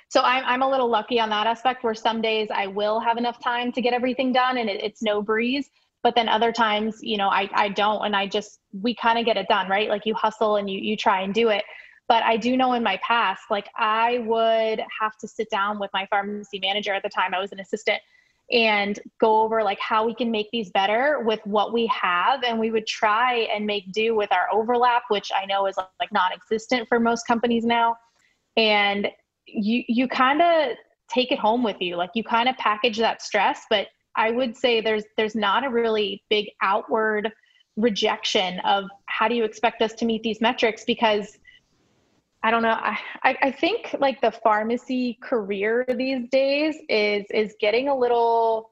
so 0.09 0.23
I'm, 0.23 0.45
I'm 0.45 0.63
a 0.63 0.71
little 0.71 0.89
lucky 0.89 1.19
on 1.19 1.29
that 1.31 1.47
aspect 1.47 1.83
where 1.83 1.95
some 1.95 2.23
days 2.23 2.49
I 2.55 2.69
will 2.69 3.01
have 3.01 3.19
enough 3.19 3.43
time 3.43 3.73
to 3.73 3.83
get 3.83 3.93
everything 3.93 4.33
done 4.33 4.59
and 4.59 4.71
it, 4.71 4.83
it's 4.83 5.03
no 5.03 5.21
breeze. 5.21 5.69
But 6.07 6.15
then 6.15 6.29
other 6.29 6.53
times, 6.53 7.01
you 7.03 7.17
know, 7.17 7.31
I, 7.31 7.51
I 7.53 7.69
don't 7.69 8.05
and 8.05 8.15
I 8.15 8.29
just, 8.29 8.61
we 8.81 8.95
kind 8.95 9.19
of 9.19 9.25
get 9.25 9.37
it 9.37 9.49
done, 9.49 9.69
right? 9.69 9.89
Like 9.89 10.03
you 10.07 10.15
hustle 10.15 10.55
and 10.55 10.71
you, 10.71 10.79
you 10.79 10.97
try 10.97 11.23
and 11.23 11.35
do 11.35 11.49
it. 11.49 11.65
But 12.07 12.23
I 12.23 12.37
do 12.37 12.57
know 12.57 12.75
in 12.75 12.85
my 12.85 13.01
past, 13.03 13.43
like 13.51 13.67
I 13.77 14.19
would 14.19 14.81
have 15.01 15.17
to 15.21 15.27
sit 15.27 15.51
down 15.51 15.81
with 15.81 15.91
my 15.93 16.07
pharmacy 16.09 16.61
manager 16.61 16.95
at 16.95 17.03
the 17.03 17.09
time, 17.09 17.35
I 17.35 17.41
was 17.41 17.51
an 17.51 17.59
assistant 17.59 18.01
and 18.53 19.01
go 19.21 19.41
over 19.43 19.65
like 19.65 19.81
how 19.81 20.07
we 20.07 20.15
can 20.15 20.31
make 20.31 20.49
these 20.53 20.71
better 20.71 21.25
with 21.27 21.41
what 21.43 21.73
we 21.73 21.89
have 21.89 22.45
and 22.45 22.57
we 22.57 22.71
would 22.71 22.87
try 22.87 23.39
and 23.53 23.67
make 23.67 23.91
do 23.91 24.15
with 24.15 24.31
our 24.31 24.47
overlap 24.53 25.03
which 25.09 25.33
i 25.37 25.45
know 25.47 25.67
is 25.67 25.77
like 25.99 26.13
non-existent 26.13 26.87
for 26.89 27.01
most 27.01 27.27
companies 27.27 27.65
now 27.65 27.97
and 28.57 29.09
you 29.49 29.83
you 29.89 30.07
kind 30.07 30.41
of 30.41 30.77
take 31.13 31.33
it 31.33 31.41
home 31.41 31.65
with 31.65 31.81
you 31.81 31.97
like 31.97 32.11
you 32.15 32.23
kind 32.23 32.49
of 32.49 32.57
package 32.57 32.99
that 32.99 33.21
stress 33.21 33.63
but 33.69 33.89
i 34.17 34.31
would 34.31 34.57
say 34.57 34.81
there's 34.81 35.05
there's 35.17 35.35
not 35.35 35.65
a 35.65 35.71
really 35.71 36.23
big 36.29 36.47
outward 36.63 37.33
rejection 37.77 38.59
of 38.61 38.85
how 39.07 39.29
do 39.29 39.35
you 39.35 39.45
expect 39.45 39.83
us 39.83 39.93
to 39.93 40.05
meet 40.05 40.23
these 40.23 40.41
metrics 40.41 40.85
because 40.85 41.39
i 42.43 42.51
don't 42.51 42.63
know 42.63 42.77
i 42.79 42.99
i 43.23 43.51
think 43.51 43.95
like 43.99 44.21
the 44.21 44.31
pharmacy 44.31 45.19
career 45.23 45.85
these 45.97 46.29
days 46.31 46.77
is 46.89 47.25
is 47.31 47.55
getting 47.61 47.89
a 47.89 47.97
little 47.97 48.71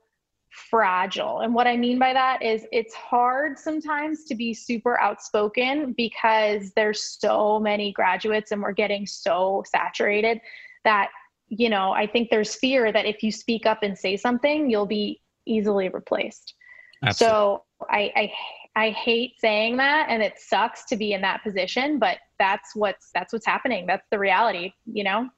fragile. 0.71 1.41
And 1.41 1.53
what 1.53 1.67
I 1.67 1.77
mean 1.77 1.99
by 1.99 2.13
that 2.13 2.43
is 2.43 2.65
it's 2.73 2.95
hard 2.95 3.59
sometimes 3.59 4.25
to 4.27 4.35
be 4.35 4.55
super 4.55 4.99
outspoken 5.01 5.93
because 5.97 6.71
there's 6.77 7.03
so 7.03 7.59
many 7.59 7.93
graduates 7.93 8.53
and 8.53 8.63
we're 8.63 8.73
getting 8.73 9.07
so 9.07 9.65
saturated 9.67 10.41
that 10.85 11.11
you 11.49 11.69
know, 11.69 11.93
I 11.93 12.07
think 12.07 12.31
there's 12.31 12.55
fear 12.55 12.91
that 12.91 13.07
if 13.07 13.23
you 13.23 13.31
speak 13.31 13.67
up 13.67 13.83
and 13.83 13.97
say 13.97 14.17
something, 14.17 14.71
you'll 14.71 14.87
be 14.87 15.21
easily 15.47 15.89
replaced. 15.89 16.55
Absolutely. 17.03 17.37
So 17.37 17.65
I, 17.91 18.13
I 18.17 18.33
I 18.77 18.91
hate 18.91 19.35
saying 19.39 19.77
that 19.77 20.07
and 20.09 20.23
it 20.23 20.39
sucks 20.39 20.85
to 20.87 20.97
be 20.97 21.13
in 21.13 21.21
that 21.21 21.43
position, 21.45 21.99
but 21.99 22.19
that's 22.39 22.75
what's 22.75 23.11
that's 23.15 23.33
what's 23.33 23.47
happening. 23.47 23.87
That's 23.87 24.07
the 24.11 24.19
reality, 24.19 24.73
you 24.87 25.05
know? 25.05 25.29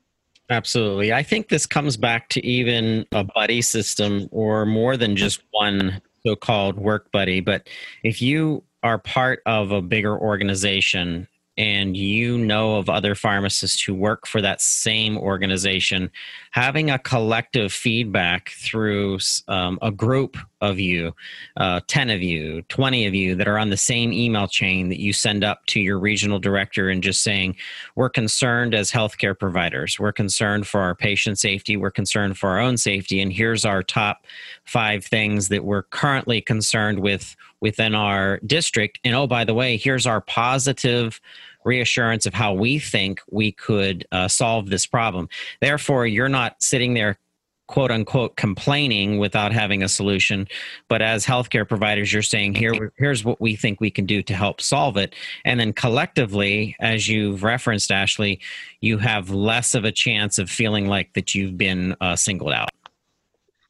Absolutely. 0.48 1.12
I 1.12 1.22
think 1.22 1.48
this 1.48 1.66
comes 1.66 1.96
back 1.96 2.28
to 2.30 2.46
even 2.46 3.04
a 3.12 3.24
buddy 3.24 3.60
system 3.62 4.28
or 4.30 4.64
more 4.64 4.96
than 4.96 5.16
just 5.16 5.42
one 5.50 6.00
so 6.24 6.36
called 6.36 6.78
work 6.78 7.10
buddy. 7.12 7.40
But 7.40 7.68
if 8.04 8.22
you 8.22 8.62
are 8.82 8.98
part 8.98 9.42
of 9.44 9.72
a 9.72 9.82
bigger 9.82 10.16
organization 10.16 11.26
and 11.56 11.96
you 11.96 12.36
know 12.38 12.76
of 12.76 12.88
other 12.88 13.14
pharmacists 13.14 13.82
who 13.82 13.94
work 13.94 14.26
for 14.26 14.42
that 14.42 14.60
same 14.60 15.16
organization, 15.16 16.10
having 16.50 16.90
a 16.90 16.98
collective 16.98 17.72
feedback 17.72 18.50
through 18.50 19.18
um, 19.48 19.78
a 19.82 19.90
group 19.90 20.36
of 20.60 20.78
you, 20.78 21.14
uh, 21.56 21.80
10 21.86 22.10
of 22.10 22.22
you, 22.22 22.62
20 22.62 23.06
of 23.06 23.14
you 23.14 23.34
that 23.34 23.48
are 23.48 23.58
on 23.58 23.70
the 23.70 23.76
same 23.76 24.12
email 24.12 24.48
chain 24.48 24.88
that 24.88 25.00
you 25.00 25.12
send 25.12 25.44
up 25.44 25.64
to 25.66 25.80
your 25.80 25.98
regional 25.98 26.38
director 26.38 26.88
and 26.88 27.02
just 27.02 27.22
saying, 27.22 27.56
We're 27.94 28.08
concerned 28.08 28.74
as 28.74 28.90
healthcare 28.90 29.38
providers. 29.38 29.98
We're 29.98 30.12
concerned 30.12 30.66
for 30.66 30.80
our 30.80 30.94
patient 30.94 31.38
safety. 31.38 31.76
We're 31.76 31.90
concerned 31.90 32.38
for 32.38 32.50
our 32.50 32.60
own 32.60 32.76
safety. 32.76 33.20
And 33.20 33.32
here's 33.32 33.64
our 33.64 33.82
top 33.82 34.24
five 34.64 35.04
things 35.04 35.48
that 35.48 35.64
we're 35.64 35.82
currently 35.82 36.40
concerned 36.40 37.00
with 37.00 37.36
within 37.60 37.94
our 37.94 38.38
district. 38.46 38.98
And 39.04 39.14
oh, 39.14 39.26
by 39.26 39.44
the 39.44 39.54
way, 39.54 39.76
here's 39.76 40.06
our 40.06 40.20
positive 40.20 41.20
reassurance 41.64 42.26
of 42.26 42.32
how 42.32 42.54
we 42.54 42.78
think 42.78 43.20
we 43.30 43.52
could 43.52 44.06
uh, 44.12 44.28
solve 44.28 44.70
this 44.70 44.86
problem. 44.86 45.28
Therefore, 45.60 46.06
you're 46.06 46.28
not 46.28 46.62
sitting 46.62 46.94
there 46.94 47.18
quote 47.66 47.90
unquote 47.90 48.36
complaining 48.36 49.18
without 49.18 49.52
having 49.52 49.82
a 49.82 49.88
solution. 49.88 50.46
But 50.88 51.02
as 51.02 51.24
healthcare 51.26 51.68
providers 51.68 52.12
you're 52.12 52.22
saying 52.22 52.54
here 52.54 52.92
here's 52.96 53.24
what 53.24 53.40
we 53.40 53.56
think 53.56 53.80
we 53.80 53.90
can 53.90 54.06
do 54.06 54.22
to 54.22 54.34
help 54.34 54.60
solve 54.60 54.96
it. 54.96 55.14
And 55.44 55.58
then 55.58 55.72
collectively 55.72 56.76
as 56.80 57.08
you've 57.08 57.42
referenced 57.42 57.90
ashley 57.90 58.40
you 58.80 58.98
have 58.98 59.30
less 59.30 59.74
of 59.74 59.84
a 59.84 59.92
chance 59.92 60.38
of 60.38 60.50
feeling 60.50 60.86
like 60.86 61.12
that 61.14 61.34
you've 61.34 61.58
been 61.58 61.96
uh, 62.00 62.16
singled 62.16 62.52
out. 62.52 62.70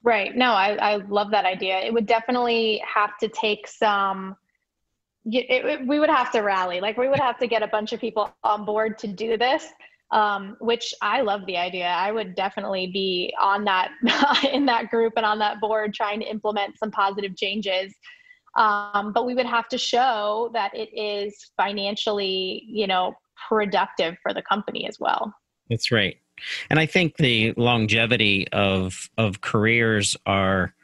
Right. 0.02 0.36
No 0.36 0.52
I, 0.52 0.74
I 0.74 0.96
love 0.96 1.30
that 1.30 1.44
idea. 1.44 1.78
It 1.80 1.92
would 1.92 2.06
definitely 2.06 2.82
have 2.86 3.16
to 3.18 3.28
take 3.28 3.66
some 3.66 4.36
it, 5.24 5.64
it, 5.64 5.86
we 5.86 5.98
would 5.98 6.10
have 6.10 6.30
to 6.32 6.40
rally. 6.40 6.80
Like 6.80 6.96
we 6.96 7.08
would 7.08 7.18
have 7.18 7.38
to 7.38 7.46
get 7.46 7.62
a 7.62 7.66
bunch 7.66 7.92
of 7.92 8.00
people 8.00 8.32
on 8.44 8.64
board 8.64 8.98
to 8.98 9.08
do 9.08 9.36
this 9.36 9.72
um, 10.10 10.56
which 10.60 10.94
i 11.02 11.20
love 11.20 11.44
the 11.46 11.56
idea. 11.56 11.86
I 11.86 12.12
would 12.12 12.34
definitely 12.34 12.88
be 12.88 13.34
on 13.40 13.64
that 13.64 13.90
in 14.52 14.66
that 14.66 14.90
group 14.90 15.14
and 15.16 15.26
on 15.26 15.38
that 15.40 15.60
board 15.60 15.94
trying 15.94 16.20
to 16.20 16.26
implement 16.26 16.78
some 16.78 16.90
positive 16.90 17.36
changes. 17.36 17.94
Um, 18.56 19.12
but 19.12 19.26
we 19.26 19.34
would 19.34 19.46
have 19.46 19.68
to 19.68 19.78
show 19.78 20.50
that 20.54 20.74
it 20.74 20.88
is 20.96 21.50
financially 21.56 22.64
you 22.66 22.86
know 22.86 23.14
productive 23.48 24.16
for 24.22 24.32
the 24.32 24.42
company 24.42 24.88
as 24.88 24.98
well. 24.98 25.34
That's 25.68 25.90
right. 25.90 26.16
And 26.70 26.78
i 26.78 26.86
think 26.86 27.16
the 27.16 27.54
longevity 27.56 28.46
of 28.52 29.10
of 29.16 29.40
careers 29.40 30.16
are 30.26 30.74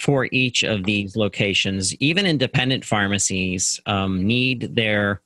for 0.00 0.28
each 0.32 0.62
of 0.62 0.84
these 0.84 1.14
locations. 1.14 1.94
Even 1.96 2.24
independent 2.24 2.84
pharmacies 2.84 3.80
um, 3.84 4.26
need 4.26 4.74
their 4.74 5.20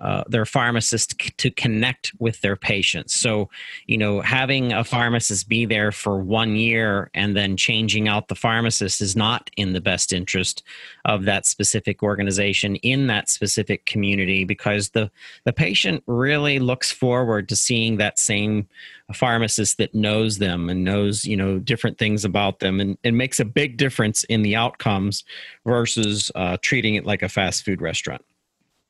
uh, 0.00 0.24
their 0.26 0.44
pharmacist 0.44 1.16
to 1.38 1.50
connect 1.52 2.12
with 2.18 2.40
their 2.40 2.56
patients. 2.56 3.14
So, 3.14 3.48
you 3.86 3.96
know, 3.96 4.20
having 4.20 4.72
a 4.72 4.82
pharmacist 4.82 5.48
be 5.48 5.66
there 5.66 5.92
for 5.92 6.18
one 6.18 6.56
year 6.56 7.10
and 7.14 7.36
then 7.36 7.56
changing 7.56 8.08
out 8.08 8.26
the 8.26 8.34
pharmacist 8.34 9.00
is 9.00 9.14
not 9.14 9.50
in 9.56 9.72
the 9.72 9.80
best 9.80 10.12
interest 10.12 10.64
of 11.04 11.26
that 11.26 11.46
specific 11.46 12.02
organization 12.02 12.74
in 12.76 13.06
that 13.06 13.28
specific 13.28 13.86
community 13.86 14.44
because 14.44 14.90
the 14.90 15.10
the 15.44 15.52
patient 15.52 16.02
really 16.06 16.58
looks 16.58 16.90
forward 16.90 17.48
to 17.48 17.56
seeing 17.56 17.96
that 17.96 18.18
same 18.18 18.66
pharmacist 19.12 19.78
that 19.78 19.94
knows 19.94 20.38
them 20.38 20.68
and 20.68 20.82
knows 20.82 21.24
you 21.24 21.36
know 21.36 21.58
different 21.58 21.98
things 21.98 22.24
about 22.24 22.58
them 22.58 22.80
and 22.80 22.98
it 23.04 23.14
makes 23.14 23.38
a 23.38 23.44
big 23.44 23.76
difference 23.76 24.24
in 24.24 24.42
the 24.42 24.56
outcomes 24.56 25.24
versus 25.64 26.32
uh, 26.34 26.56
treating 26.62 26.94
it 26.96 27.06
like 27.06 27.22
a 27.22 27.28
fast 27.28 27.64
food 27.64 27.80
restaurant 27.80 28.24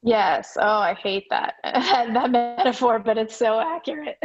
Yes. 0.07 0.59
Oh, 0.61 0.81
I 0.81 0.93
hate 0.93 1.25
that 1.31 1.55
that 1.64 2.31
metaphor, 2.31 2.99
but 2.99 3.17
it's 3.17 3.35
so 3.35 3.59
accurate. 3.59 4.19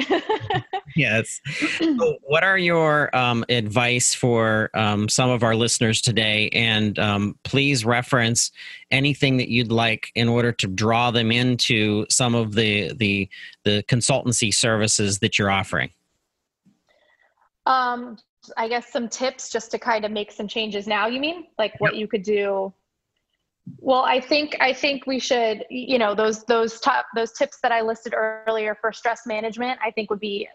yes. 0.97 1.39
So 1.77 2.17
what 2.23 2.43
are 2.43 2.57
your 2.57 3.15
um, 3.15 3.45
advice 3.47 4.13
for 4.13 4.71
um, 4.73 5.07
some 5.07 5.29
of 5.29 5.41
our 5.41 5.55
listeners 5.55 6.01
today? 6.01 6.49
And 6.49 6.99
um, 6.99 7.39
please 7.43 7.85
reference 7.85 8.51
anything 8.91 9.37
that 9.37 9.47
you'd 9.47 9.71
like 9.71 10.11
in 10.15 10.27
order 10.27 10.51
to 10.51 10.67
draw 10.67 11.11
them 11.11 11.31
into 11.31 12.05
some 12.09 12.35
of 12.35 12.55
the 12.55 12.91
the 12.95 13.29
the 13.63 13.81
consultancy 13.83 14.53
services 14.53 15.19
that 15.19 15.39
you're 15.39 15.49
offering. 15.49 15.91
Um, 17.65 18.17
I 18.57 18.67
guess 18.67 18.91
some 18.91 19.07
tips 19.07 19.49
just 19.49 19.71
to 19.71 19.79
kind 19.79 20.03
of 20.03 20.11
make 20.11 20.33
some 20.33 20.47
changes 20.49 20.87
now. 20.87 21.07
You 21.07 21.21
mean 21.21 21.47
like 21.57 21.79
what 21.79 21.93
yep. 21.93 22.01
you 22.01 22.07
could 22.09 22.23
do 22.23 22.73
well, 23.77 24.03
I 24.03 24.19
think 24.19 24.57
I 24.59 24.73
think 24.73 25.05
we 25.07 25.19
should, 25.19 25.65
you 25.69 25.97
know, 25.97 26.15
those 26.15 26.43
those 26.45 26.79
top 26.79 27.05
those 27.15 27.31
tips 27.31 27.59
that 27.61 27.71
I 27.71 27.81
listed 27.81 28.13
earlier 28.15 28.75
for 28.75 28.91
stress 28.91 29.25
management, 29.25 29.79
I 29.83 29.91
think 29.91 30.09
would 30.09 30.19
be 30.19 30.47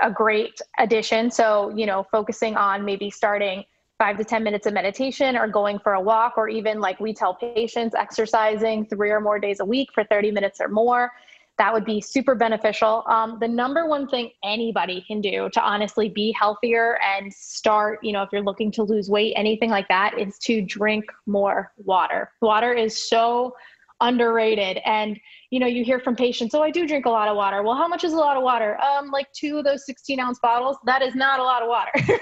a 0.00 0.10
great 0.10 0.60
addition. 0.78 1.30
So, 1.30 1.72
you 1.76 1.86
know, 1.86 2.06
focusing 2.10 2.56
on 2.56 2.84
maybe 2.84 3.10
starting 3.10 3.64
five 3.98 4.18
to 4.18 4.24
10 4.24 4.42
minutes 4.42 4.66
of 4.66 4.74
meditation 4.74 5.36
or 5.36 5.48
going 5.48 5.78
for 5.78 5.94
a 5.94 6.00
walk, 6.00 6.34
or 6.36 6.48
even 6.48 6.80
like 6.80 7.00
we 7.00 7.14
tell 7.14 7.34
patients, 7.34 7.94
exercising 7.94 8.84
three 8.86 9.10
or 9.10 9.20
more 9.20 9.38
days 9.38 9.60
a 9.60 9.64
week 9.64 9.88
for 9.94 10.04
30 10.04 10.30
minutes 10.32 10.60
or 10.60 10.68
more 10.68 11.12
that 11.58 11.72
would 11.72 11.84
be 11.84 12.00
super 12.00 12.34
beneficial. 12.34 13.02
Um, 13.08 13.38
the 13.40 13.48
number 13.48 13.86
one 13.86 14.08
thing 14.08 14.30
anybody 14.44 15.02
can 15.06 15.20
do 15.20 15.48
to 15.50 15.60
honestly 15.62 16.08
be 16.08 16.32
healthier 16.32 16.98
and 17.02 17.32
start, 17.32 18.00
you 18.02 18.12
know, 18.12 18.22
if 18.22 18.28
you're 18.32 18.42
looking 18.42 18.70
to 18.72 18.82
lose 18.82 19.08
weight, 19.08 19.32
anything 19.36 19.70
like 19.70 19.88
that, 19.88 20.18
is 20.18 20.38
to 20.40 20.60
drink 20.60 21.04
more 21.26 21.72
water. 21.78 22.30
Water 22.42 22.74
is 22.74 23.08
so 23.08 23.54
underrated. 24.00 24.78
And, 24.84 25.18
you 25.50 25.58
know, 25.58 25.66
you 25.66 25.82
hear 25.82 25.98
from 25.98 26.14
patients, 26.14 26.54
oh, 26.54 26.62
I 26.62 26.70
do 26.70 26.86
drink 26.86 27.06
a 27.06 27.10
lot 27.10 27.28
of 27.28 27.36
water. 27.36 27.62
Well, 27.62 27.74
how 27.76 27.88
much 27.88 28.04
is 28.04 28.12
a 28.12 28.16
lot 28.16 28.36
of 28.36 28.42
water? 28.42 28.78
Um, 28.82 29.10
like 29.10 29.32
two 29.32 29.58
of 29.58 29.64
those 29.64 29.86
16 29.86 30.20
ounce 30.20 30.38
bottles. 30.38 30.76
That 30.84 31.00
is 31.00 31.14
not 31.14 31.40
a 31.40 31.42
lot 31.42 31.62
of 31.62 31.68
water. 31.68 31.90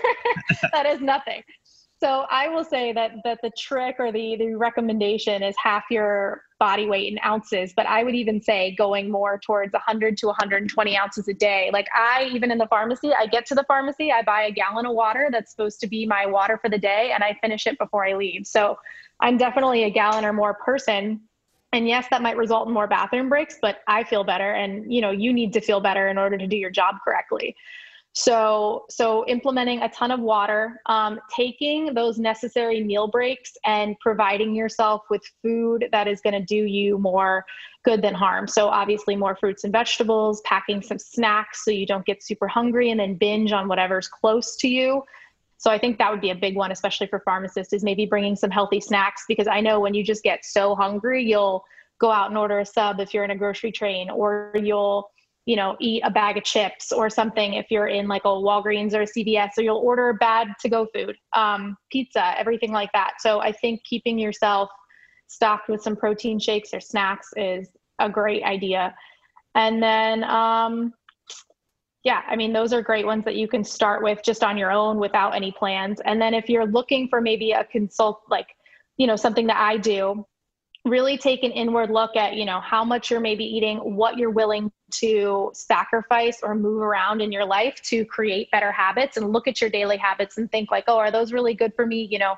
that 0.72 0.86
is 0.86 1.00
nothing. 1.00 1.42
So 2.04 2.26
I 2.30 2.48
will 2.48 2.64
say 2.64 2.92
that 2.92 3.12
that 3.24 3.38
the 3.42 3.50
trick 3.56 3.96
or 3.98 4.12
the 4.12 4.36
the 4.36 4.56
recommendation 4.56 5.42
is 5.42 5.54
half 5.56 5.84
your 5.90 6.42
body 6.60 6.84
weight 6.84 7.10
in 7.10 7.18
ounces, 7.24 7.72
but 7.74 7.86
I 7.86 8.04
would 8.04 8.14
even 8.14 8.42
say 8.42 8.74
going 8.76 9.10
more 9.10 9.38
towards 9.38 9.72
100 9.72 10.18
to 10.18 10.26
120 10.26 10.98
ounces 10.98 11.28
a 11.28 11.32
day. 11.32 11.70
Like 11.72 11.86
I 11.96 12.24
even 12.24 12.50
in 12.50 12.58
the 12.58 12.66
pharmacy, 12.66 13.14
I 13.18 13.26
get 13.26 13.46
to 13.46 13.54
the 13.54 13.64
pharmacy, 13.64 14.12
I 14.12 14.20
buy 14.20 14.42
a 14.42 14.52
gallon 14.52 14.84
of 14.84 14.92
water 14.92 15.30
that's 15.32 15.50
supposed 15.50 15.80
to 15.80 15.86
be 15.86 16.04
my 16.04 16.26
water 16.26 16.58
for 16.60 16.68
the 16.68 16.76
day 16.76 17.12
and 17.14 17.24
I 17.24 17.38
finish 17.40 17.66
it 17.66 17.78
before 17.78 18.06
I 18.06 18.12
leave. 18.12 18.46
So 18.46 18.78
I'm 19.20 19.38
definitely 19.38 19.84
a 19.84 19.90
gallon 19.90 20.26
or 20.26 20.34
more 20.34 20.52
person. 20.52 21.22
And 21.72 21.88
yes, 21.88 22.06
that 22.10 22.20
might 22.20 22.36
result 22.36 22.68
in 22.68 22.74
more 22.74 22.86
bathroom 22.86 23.30
breaks, 23.30 23.56
but 23.62 23.78
I 23.88 24.04
feel 24.04 24.24
better 24.24 24.52
and 24.52 24.92
you 24.92 25.00
know, 25.00 25.10
you 25.10 25.32
need 25.32 25.54
to 25.54 25.62
feel 25.62 25.80
better 25.80 26.08
in 26.08 26.18
order 26.18 26.36
to 26.36 26.46
do 26.46 26.56
your 26.58 26.70
job 26.70 26.96
correctly. 27.02 27.56
So, 28.16 28.84
so 28.90 29.26
implementing 29.26 29.82
a 29.82 29.88
ton 29.88 30.12
of 30.12 30.20
water, 30.20 30.80
um, 30.86 31.18
taking 31.34 31.94
those 31.94 32.16
necessary 32.16 32.82
meal 32.82 33.08
breaks, 33.08 33.54
and 33.66 33.98
providing 33.98 34.54
yourself 34.54 35.02
with 35.10 35.20
food 35.42 35.88
that 35.90 36.06
is 36.06 36.20
going 36.20 36.34
to 36.34 36.40
do 36.40 36.64
you 36.64 36.96
more 36.96 37.44
good 37.84 38.02
than 38.02 38.14
harm. 38.14 38.46
So, 38.46 38.68
obviously, 38.68 39.16
more 39.16 39.34
fruits 39.34 39.64
and 39.64 39.72
vegetables, 39.72 40.42
packing 40.42 40.80
some 40.80 40.98
snacks 40.98 41.64
so 41.64 41.72
you 41.72 41.86
don't 41.86 42.06
get 42.06 42.22
super 42.22 42.46
hungry 42.46 42.92
and 42.92 43.00
then 43.00 43.14
binge 43.14 43.50
on 43.50 43.66
whatever's 43.66 44.06
close 44.06 44.54
to 44.58 44.68
you. 44.68 45.02
So, 45.58 45.72
I 45.72 45.78
think 45.78 45.98
that 45.98 46.08
would 46.12 46.20
be 46.20 46.30
a 46.30 46.36
big 46.36 46.54
one, 46.54 46.70
especially 46.70 47.08
for 47.08 47.18
pharmacists, 47.18 47.72
is 47.72 47.82
maybe 47.82 48.06
bringing 48.06 48.36
some 48.36 48.50
healthy 48.50 48.80
snacks 48.80 49.24
because 49.26 49.48
I 49.48 49.60
know 49.60 49.80
when 49.80 49.92
you 49.92 50.04
just 50.04 50.22
get 50.22 50.44
so 50.44 50.76
hungry, 50.76 51.24
you'll 51.24 51.64
go 51.98 52.12
out 52.12 52.28
and 52.28 52.38
order 52.38 52.60
a 52.60 52.66
sub 52.66 53.00
if 53.00 53.12
you're 53.12 53.24
in 53.24 53.32
a 53.32 53.36
grocery 53.36 53.72
train, 53.72 54.08
or 54.08 54.52
you'll 54.54 55.10
you 55.46 55.56
know, 55.56 55.76
eat 55.80 56.02
a 56.04 56.10
bag 56.10 56.38
of 56.38 56.44
chips 56.44 56.90
or 56.90 57.10
something 57.10 57.54
if 57.54 57.66
you're 57.70 57.88
in 57.88 58.08
like 58.08 58.24
a 58.24 58.28
Walgreens 58.28 58.94
or 58.94 59.02
a 59.02 59.06
CVS, 59.06 59.50
or 59.58 59.62
you'll 59.62 59.76
order 59.76 60.14
bad 60.14 60.48
to 60.60 60.68
go 60.68 60.86
food, 60.94 61.16
um, 61.34 61.76
pizza, 61.92 62.38
everything 62.38 62.72
like 62.72 62.90
that. 62.92 63.14
So 63.18 63.40
I 63.40 63.52
think 63.52 63.82
keeping 63.84 64.18
yourself 64.18 64.70
stocked 65.26 65.68
with 65.68 65.82
some 65.82 65.96
protein 65.96 66.38
shakes 66.38 66.72
or 66.72 66.80
snacks 66.80 67.28
is 67.36 67.68
a 67.98 68.08
great 68.08 68.42
idea. 68.42 68.94
And 69.54 69.82
then, 69.82 70.24
um, 70.24 70.94
yeah, 72.04 72.22
I 72.28 72.36
mean, 72.36 72.52
those 72.52 72.72
are 72.72 72.82
great 72.82 73.06
ones 73.06 73.24
that 73.24 73.34
you 73.34 73.48
can 73.48 73.64
start 73.64 74.02
with 74.02 74.22
just 74.22 74.44
on 74.44 74.58
your 74.58 74.70
own 74.70 74.98
without 74.98 75.34
any 75.34 75.52
plans. 75.52 76.00
And 76.04 76.20
then 76.20 76.34
if 76.34 76.48
you're 76.48 76.66
looking 76.66 77.08
for 77.08 77.20
maybe 77.20 77.52
a 77.52 77.64
consult, 77.64 78.20
like, 78.28 78.48
you 78.96 79.06
know, 79.06 79.16
something 79.16 79.46
that 79.46 79.56
I 79.56 79.78
do, 79.78 80.26
really 80.84 81.16
take 81.16 81.42
an 81.42 81.50
inward 81.52 81.90
look 81.90 82.14
at 82.14 82.34
you 82.34 82.44
know 82.44 82.60
how 82.60 82.84
much 82.84 83.10
you're 83.10 83.20
maybe 83.20 83.44
eating 83.44 83.78
what 83.78 84.18
you're 84.18 84.30
willing 84.30 84.70
to 84.90 85.50
sacrifice 85.54 86.40
or 86.42 86.54
move 86.54 86.82
around 86.82 87.22
in 87.22 87.32
your 87.32 87.44
life 87.44 87.80
to 87.82 88.04
create 88.04 88.50
better 88.50 88.70
habits 88.70 89.16
and 89.16 89.32
look 89.32 89.48
at 89.48 89.60
your 89.60 89.70
daily 89.70 89.96
habits 89.96 90.36
and 90.36 90.50
think 90.52 90.70
like 90.70 90.84
oh 90.86 90.98
are 90.98 91.10
those 91.10 91.32
really 91.32 91.54
good 91.54 91.72
for 91.74 91.86
me? 91.86 92.06
You 92.10 92.18
know 92.18 92.36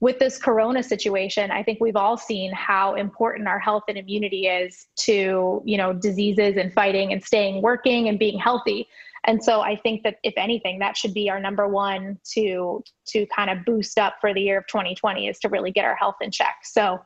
with 0.00 0.18
this 0.18 0.36
corona 0.36 0.82
situation 0.82 1.52
i 1.52 1.62
think 1.62 1.80
we've 1.80 1.96
all 1.96 2.16
seen 2.16 2.52
how 2.52 2.94
important 2.96 3.46
our 3.46 3.60
health 3.60 3.84
and 3.88 3.96
immunity 3.96 4.48
is 4.48 4.88
to 4.96 5.62
you 5.64 5.76
know 5.78 5.92
diseases 5.92 6.56
and 6.56 6.72
fighting 6.72 7.12
and 7.12 7.22
staying 7.22 7.62
working 7.62 8.08
and 8.08 8.18
being 8.18 8.38
healthy. 8.38 8.88
And 9.24 9.42
so 9.42 9.60
i 9.60 9.76
think 9.76 10.02
that 10.02 10.16
if 10.24 10.34
anything 10.36 10.80
that 10.80 10.96
should 10.96 11.14
be 11.14 11.30
our 11.30 11.38
number 11.38 11.68
one 11.68 12.18
to 12.34 12.82
to 13.06 13.26
kind 13.26 13.50
of 13.50 13.64
boost 13.64 13.96
up 13.96 14.14
for 14.20 14.34
the 14.34 14.40
year 14.40 14.58
of 14.58 14.66
2020 14.66 15.28
is 15.28 15.38
to 15.38 15.48
really 15.48 15.70
get 15.70 15.84
our 15.84 15.94
health 15.94 16.16
in 16.20 16.32
check. 16.32 16.56
So 16.64 16.98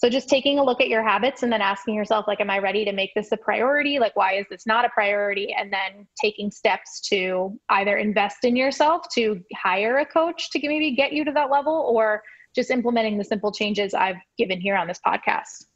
so 0.00 0.08
just 0.08 0.30
taking 0.30 0.58
a 0.58 0.64
look 0.64 0.80
at 0.80 0.88
your 0.88 1.02
habits 1.02 1.42
and 1.42 1.52
then 1.52 1.60
asking 1.60 1.94
yourself, 1.94 2.26
like, 2.26 2.40
am 2.40 2.48
I 2.48 2.58
ready 2.58 2.86
to 2.86 2.92
make 2.92 3.12
this 3.14 3.32
a 3.32 3.36
priority? 3.36 3.98
Like, 3.98 4.16
why 4.16 4.32
is 4.32 4.46
this 4.48 4.66
not 4.66 4.86
a 4.86 4.88
priority? 4.88 5.52
And 5.52 5.70
then 5.70 6.06
taking 6.18 6.50
steps 6.50 7.02
to 7.10 7.60
either 7.68 7.98
invest 7.98 8.44
in 8.44 8.56
yourself 8.56 9.04
to 9.12 9.38
hire 9.54 9.98
a 9.98 10.06
coach 10.06 10.48
to 10.52 10.60
maybe 10.66 10.92
get 10.96 11.12
you 11.12 11.22
to 11.26 11.32
that 11.32 11.50
level 11.50 11.74
or 11.74 12.22
just 12.56 12.70
implementing 12.70 13.18
the 13.18 13.24
simple 13.24 13.52
changes 13.52 13.92
I've 13.92 14.16
given 14.38 14.58
here 14.58 14.74
on 14.74 14.88
this 14.88 14.98
podcast. 15.06 15.66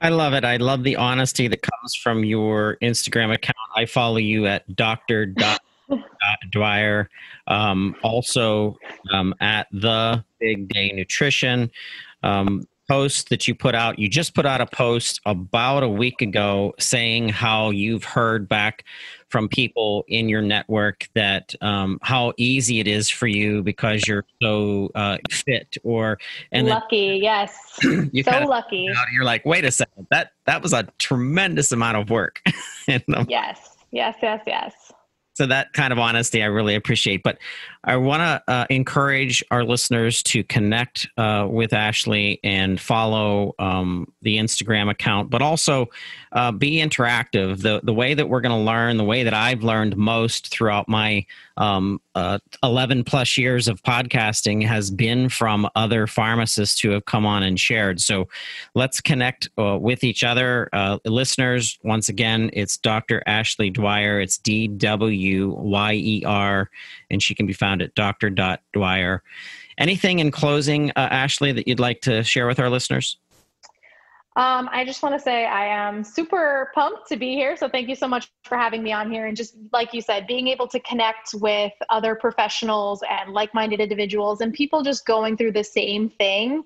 I 0.00 0.08
love 0.08 0.32
it. 0.32 0.44
I 0.44 0.56
love 0.56 0.82
the 0.82 0.96
honesty 0.96 1.46
that 1.46 1.62
comes 1.62 1.94
from 1.94 2.24
your 2.24 2.78
Instagram 2.82 3.32
account. 3.32 3.56
I 3.76 3.86
follow 3.86 4.16
you 4.16 4.46
at 4.46 4.74
Dr. 4.74 5.32
Dwyer. 6.50 7.08
Um, 7.46 7.94
also 8.02 8.76
um, 9.12 9.36
at 9.40 9.68
the 9.70 10.24
Big 10.40 10.68
Day 10.68 10.90
Nutrition. 10.92 11.70
Um, 12.24 12.66
post 12.92 13.30
that 13.30 13.48
you 13.48 13.54
put 13.54 13.74
out. 13.74 13.98
You 13.98 14.06
just 14.06 14.34
put 14.34 14.44
out 14.44 14.60
a 14.60 14.66
post 14.66 15.18
about 15.24 15.82
a 15.82 15.88
week 15.88 16.20
ago 16.20 16.74
saying 16.78 17.30
how 17.30 17.70
you've 17.70 18.04
heard 18.04 18.46
back 18.46 18.84
from 19.30 19.48
people 19.48 20.04
in 20.08 20.28
your 20.28 20.42
network 20.42 21.08
that 21.14 21.54
um, 21.62 21.98
how 22.02 22.34
easy 22.36 22.80
it 22.80 22.86
is 22.86 23.08
for 23.08 23.26
you 23.26 23.62
because 23.62 24.06
you're 24.06 24.26
so 24.42 24.90
uh, 24.94 25.16
fit 25.30 25.78
or 25.84 26.18
and 26.52 26.66
lucky. 26.66 27.12
Then, 27.12 27.22
yes, 27.22 27.56
you 27.82 28.22
so 28.24 28.44
lucky. 28.46 28.76
You 28.76 28.94
you're 29.14 29.24
like, 29.24 29.46
wait 29.46 29.64
a 29.64 29.70
second, 29.70 30.06
that 30.10 30.32
that 30.44 30.60
was 30.60 30.74
a 30.74 30.86
tremendous 30.98 31.72
amount 31.72 31.96
of 31.96 32.10
work. 32.10 32.42
and, 32.88 33.02
um, 33.16 33.24
yes, 33.26 33.70
yes, 33.90 34.16
yes, 34.20 34.42
yes 34.46 34.92
so 35.34 35.46
that 35.46 35.72
kind 35.72 35.92
of 35.92 35.98
honesty 35.98 36.42
I 36.42 36.46
really 36.46 36.74
appreciate. 36.74 37.22
But 37.22 37.38
I 37.84 37.96
want 37.96 38.20
to 38.20 38.52
uh, 38.52 38.66
encourage 38.70 39.42
our 39.50 39.64
listeners 39.64 40.22
to 40.24 40.44
connect 40.44 41.08
uh, 41.16 41.48
with 41.50 41.72
Ashley 41.72 42.38
and 42.44 42.80
follow 42.80 43.54
um, 43.58 44.12
the 44.22 44.36
Instagram 44.36 44.88
account, 44.88 45.30
but 45.30 45.42
also 45.42 45.88
uh, 46.30 46.52
be 46.52 46.76
interactive. 46.76 47.60
The 47.62 47.80
the 47.82 47.92
way 47.94 48.14
that 48.14 48.28
we're 48.28 48.40
going 48.40 48.56
to 48.56 48.64
learn, 48.64 48.98
the 48.98 49.04
way 49.04 49.24
that 49.24 49.34
I've 49.34 49.62
learned 49.62 49.96
most 49.96 50.48
throughout 50.48 50.88
my 50.88 51.26
um, 51.56 52.00
uh, 52.14 52.38
11 52.62 53.04
plus 53.04 53.36
years 53.36 53.68
of 53.68 53.82
podcasting 53.82 54.66
has 54.66 54.90
been 54.90 55.28
from 55.28 55.68
other 55.74 56.06
pharmacists 56.06 56.80
who 56.80 56.90
have 56.90 57.04
come 57.06 57.26
on 57.26 57.42
and 57.42 57.58
shared. 57.58 58.00
So 58.00 58.28
let's 58.74 59.00
connect 59.00 59.48
uh, 59.58 59.78
with 59.78 60.04
each 60.04 60.24
other. 60.24 60.68
Uh, 60.72 60.98
listeners, 61.04 61.78
once 61.82 62.08
again, 62.08 62.50
it's 62.52 62.76
Dr. 62.76 63.22
Ashley 63.26 63.70
Dwyer. 63.70 64.20
It's 64.20 64.38
D 64.38 64.68
W 64.68 65.54
Y 65.58 65.92
E 65.94 66.24
R, 66.26 66.70
and 67.10 67.22
she 67.22 67.34
can 67.34 67.46
be 67.46 67.52
found 67.52 67.71
at 67.80 67.94
dr.dwyer. 67.94 69.22
anything 69.78 70.18
in 70.18 70.30
closing, 70.30 70.90
uh, 70.90 71.08
Ashley, 71.10 71.52
that 71.52 71.66
you'd 71.66 71.80
like 71.80 72.02
to 72.02 72.22
share 72.22 72.46
with 72.46 72.58
our 72.58 72.68
listeners? 72.68 73.16
Um, 74.34 74.70
I 74.72 74.84
just 74.86 75.02
want 75.02 75.14
to 75.14 75.20
say 75.20 75.44
I 75.44 75.66
am 75.66 76.02
super 76.02 76.70
pumped 76.74 77.06
to 77.08 77.18
be 77.18 77.34
here. 77.34 77.54
So 77.54 77.68
thank 77.68 77.88
you 77.88 77.94
so 77.94 78.08
much 78.08 78.32
for 78.44 78.56
having 78.56 78.82
me 78.82 78.90
on 78.90 79.10
here. 79.10 79.26
And 79.26 79.36
just 79.36 79.56
like 79.74 79.92
you 79.92 80.00
said, 80.00 80.26
being 80.26 80.48
able 80.48 80.66
to 80.68 80.80
connect 80.80 81.34
with 81.34 81.72
other 81.90 82.14
professionals 82.14 83.02
and 83.10 83.34
like 83.34 83.52
minded 83.52 83.78
individuals 83.78 84.40
and 84.40 84.54
people 84.54 84.82
just 84.82 85.04
going 85.04 85.36
through 85.36 85.52
the 85.52 85.64
same 85.64 86.08
thing 86.08 86.64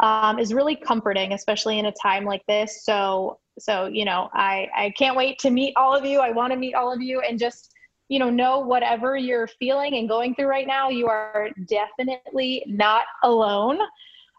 um, 0.00 0.38
is 0.38 0.52
really 0.52 0.76
comforting, 0.76 1.32
especially 1.32 1.78
in 1.78 1.86
a 1.86 1.92
time 1.92 2.26
like 2.26 2.44
this. 2.46 2.84
So, 2.84 3.38
so 3.58 3.86
you 3.86 4.04
know, 4.04 4.28
I 4.34 4.68
I 4.76 4.90
can't 4.98 5.16
wait 5.16 5.38
to 5.38 5.50
meet 5.50 5.74
all 5.74 5.96
of 5.96 6.04
you. 6.04 6.20
I 6.20 6.32
want 6.32 6.52
to 6.52 6.58
meet 6.58 6.74
all 6.74 6.92
of 6.92 7.00
you, 7.00 7.20
and 7.20 7.38
just 7.38 7.72
you 8.08 8.18
know, 8.18 8.30
know 8.30 8.60
whatever 8.60 9.16
you're 9.16 9.46
feeling 9.46 9.96
and 9.96 10.08
going 10.08 10.34
through 10.34 10.46
right 10.46 10.66
now, 10.66 10.88
you 10.88 11.06
are 11.06 11.50
definitely 11.66 12.62
not 12.66 13.04
alone. 13.22 13.78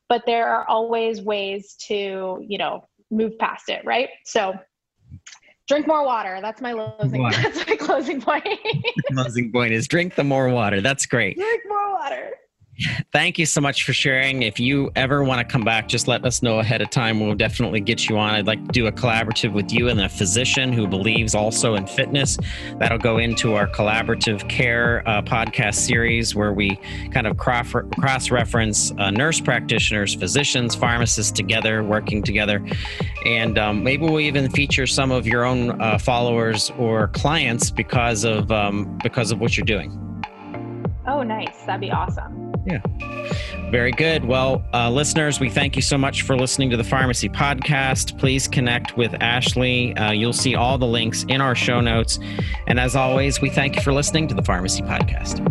But 0.10 0.24
there 0.26 0.48
are 0.48 0.68
always 0.68 1.22
ways 1.22 1.76
to 1.88 2.44
you 2.48 2.58
know 2.58 2.88
move 3.12 3.38
past 3.40 3.70
it, 3.70 3.84
right? 3.86 4.10
So. 4.26 4.54
Drink 5.68 5.86
more 5.86 6.06
water. 6.06 6.40
That's 6.42 6.62
my 6.62 6.72
closing. 6.72 7.24
That's 7.30 7.68
my 7.68 7.76
closing 7.76 8.22
point. 8.22 8.46
closing 9.12 9.52
point 9.52 9.74
is 9.74 9.86
drink 9.86 10.16
the 10.16 10.24
more 10.24 10.48
water. 10.48 10.80
That's 10.80 11.06
great. 11.06 11.36
Drink 11.36 11.64
more 11.68 11.94
water. 11.94 12.32
Thank 13.12 13.40
you 13.40 13.46
so 13.46 13.60
much 13.60 13.84
for 13.84 13.94
sharing. 13.94 14.44
If 14.44 14.60
you 14.60 14.92
ever 14.96 15.24
want 15.24 15.40
to 15.40 15.52
come 15.52 15.64
back, 15.64 15.88
just 15.88 16.08
let 16.08 16.24
us 16.26 16.44
know 16.44 16.60
ahead 16.60 16.82
of 16.82 16.90
time. 16.90 17.20
We'll 17.20 17.36
definitely 17.36 17.80
get 17.82 18.08
you 18.08 18.18
on. 18.18 18.36
I'd 18.36 18.46
like 18.46 18.64
to 18.66 18.72
do 18.72 18.88
a 18.88 18.92
collaborative 18.92 19.54
with 19.54 19.72
you 19.72 19.90
and 19.90 20.00
a 20.00 20.10
physician 20.10 20.72
who 20.72 20.88
believes 20.88 21.34
also 21.34 21.76
in 21.76 21.88
fitness. 21.88 22.38
That'll 22.78 23.00
go 23.00 23.18
into 23.18 23.56
our 23.56 23.68
collaborative 23.68 24.48
care 24.48 25.02
uh, 25.08 25.24
podcast 25.24 25.76
series 25.76 26.36
where 26.36 26.54
we 26.54 26.76
kind 27.12 27.26
of 27.26 27.38
cross 27.38 28.30
reference 28.30 28.92
uh, 29.00 29.10
nurse 29.10 29.40
practitioners, 29.40 30.14
physicians, 30.14 30.76
pharmacists 30.76 31.32
together, 31.32 31.84
working 31.84 32.22
together. 32.22 32.64
And 33.26 33.58
um, 33.58 33.84
maybe 33.84 34.04
we'll 34.04 34.20
even 34.20 34.50
feature 34.52 34.86
some 34.86 35.12
of 35.12 35.26
your 35.26 35.46
own 35.46 35.82
uh, 35.82 35.98
followers 35.98 36.72
or 36.78 37.08
clients 37.10 37.72
because 37.72 38.24
of 38.24 38.52
um, 38.52 38.98
because 39.04 39.32
of 39.32 39.40
what 39.40 39.58
you're 39.58 39.66
doing. 39.66 40.04
Oh, 41.08 41.24
nice. 41.24 41.64
That'd 41.66 41.82
be 41.82 41.92
awesome. 41.92 42.47
Yeah. 42.66 42.82
Very 43.72 43.92
good. 43.92 44.24
Well, 44.24 44.64
uh, 44.74 44.90
listeners, 44.90 45.40
we 45.40 45.50
thank 45.50 45.76
you 45.76 45.82
so 45.82 45.98
much 45.98 46.22
for 46.22 46.38
listening 46.38 46.70
to 46.70 46.78
the 46.78 46.84
Pharmacy 46.84 47.28
Podcast. 47.28 48.18
Please 48.18 48.48
connect 48.48 48.96
with 48.96 49.14
Ashley. 49.22 49.96
Uh, 49.98 50.12
you'll 50.12 50.32
see 50.32 50.56
all 50.56 50.78
the 50.78 50.88
links 50.88 51.26
in 51.28 51.42
our 51.42 51.54
show 51.56 51.82
notes. 51.82 52.18
And 52.68 52.80
as 52.80 52.96
always, 52.96 53.42
we 53.42 53.50
thank 53.50 53.76
you 53.76 53.82
for 53.82 53.92
listening 53.92 54.28
to 54.30 54.34
the 54.34 54.44
Pharmacy 54.44 54.84
Podcast. 54.84 55.44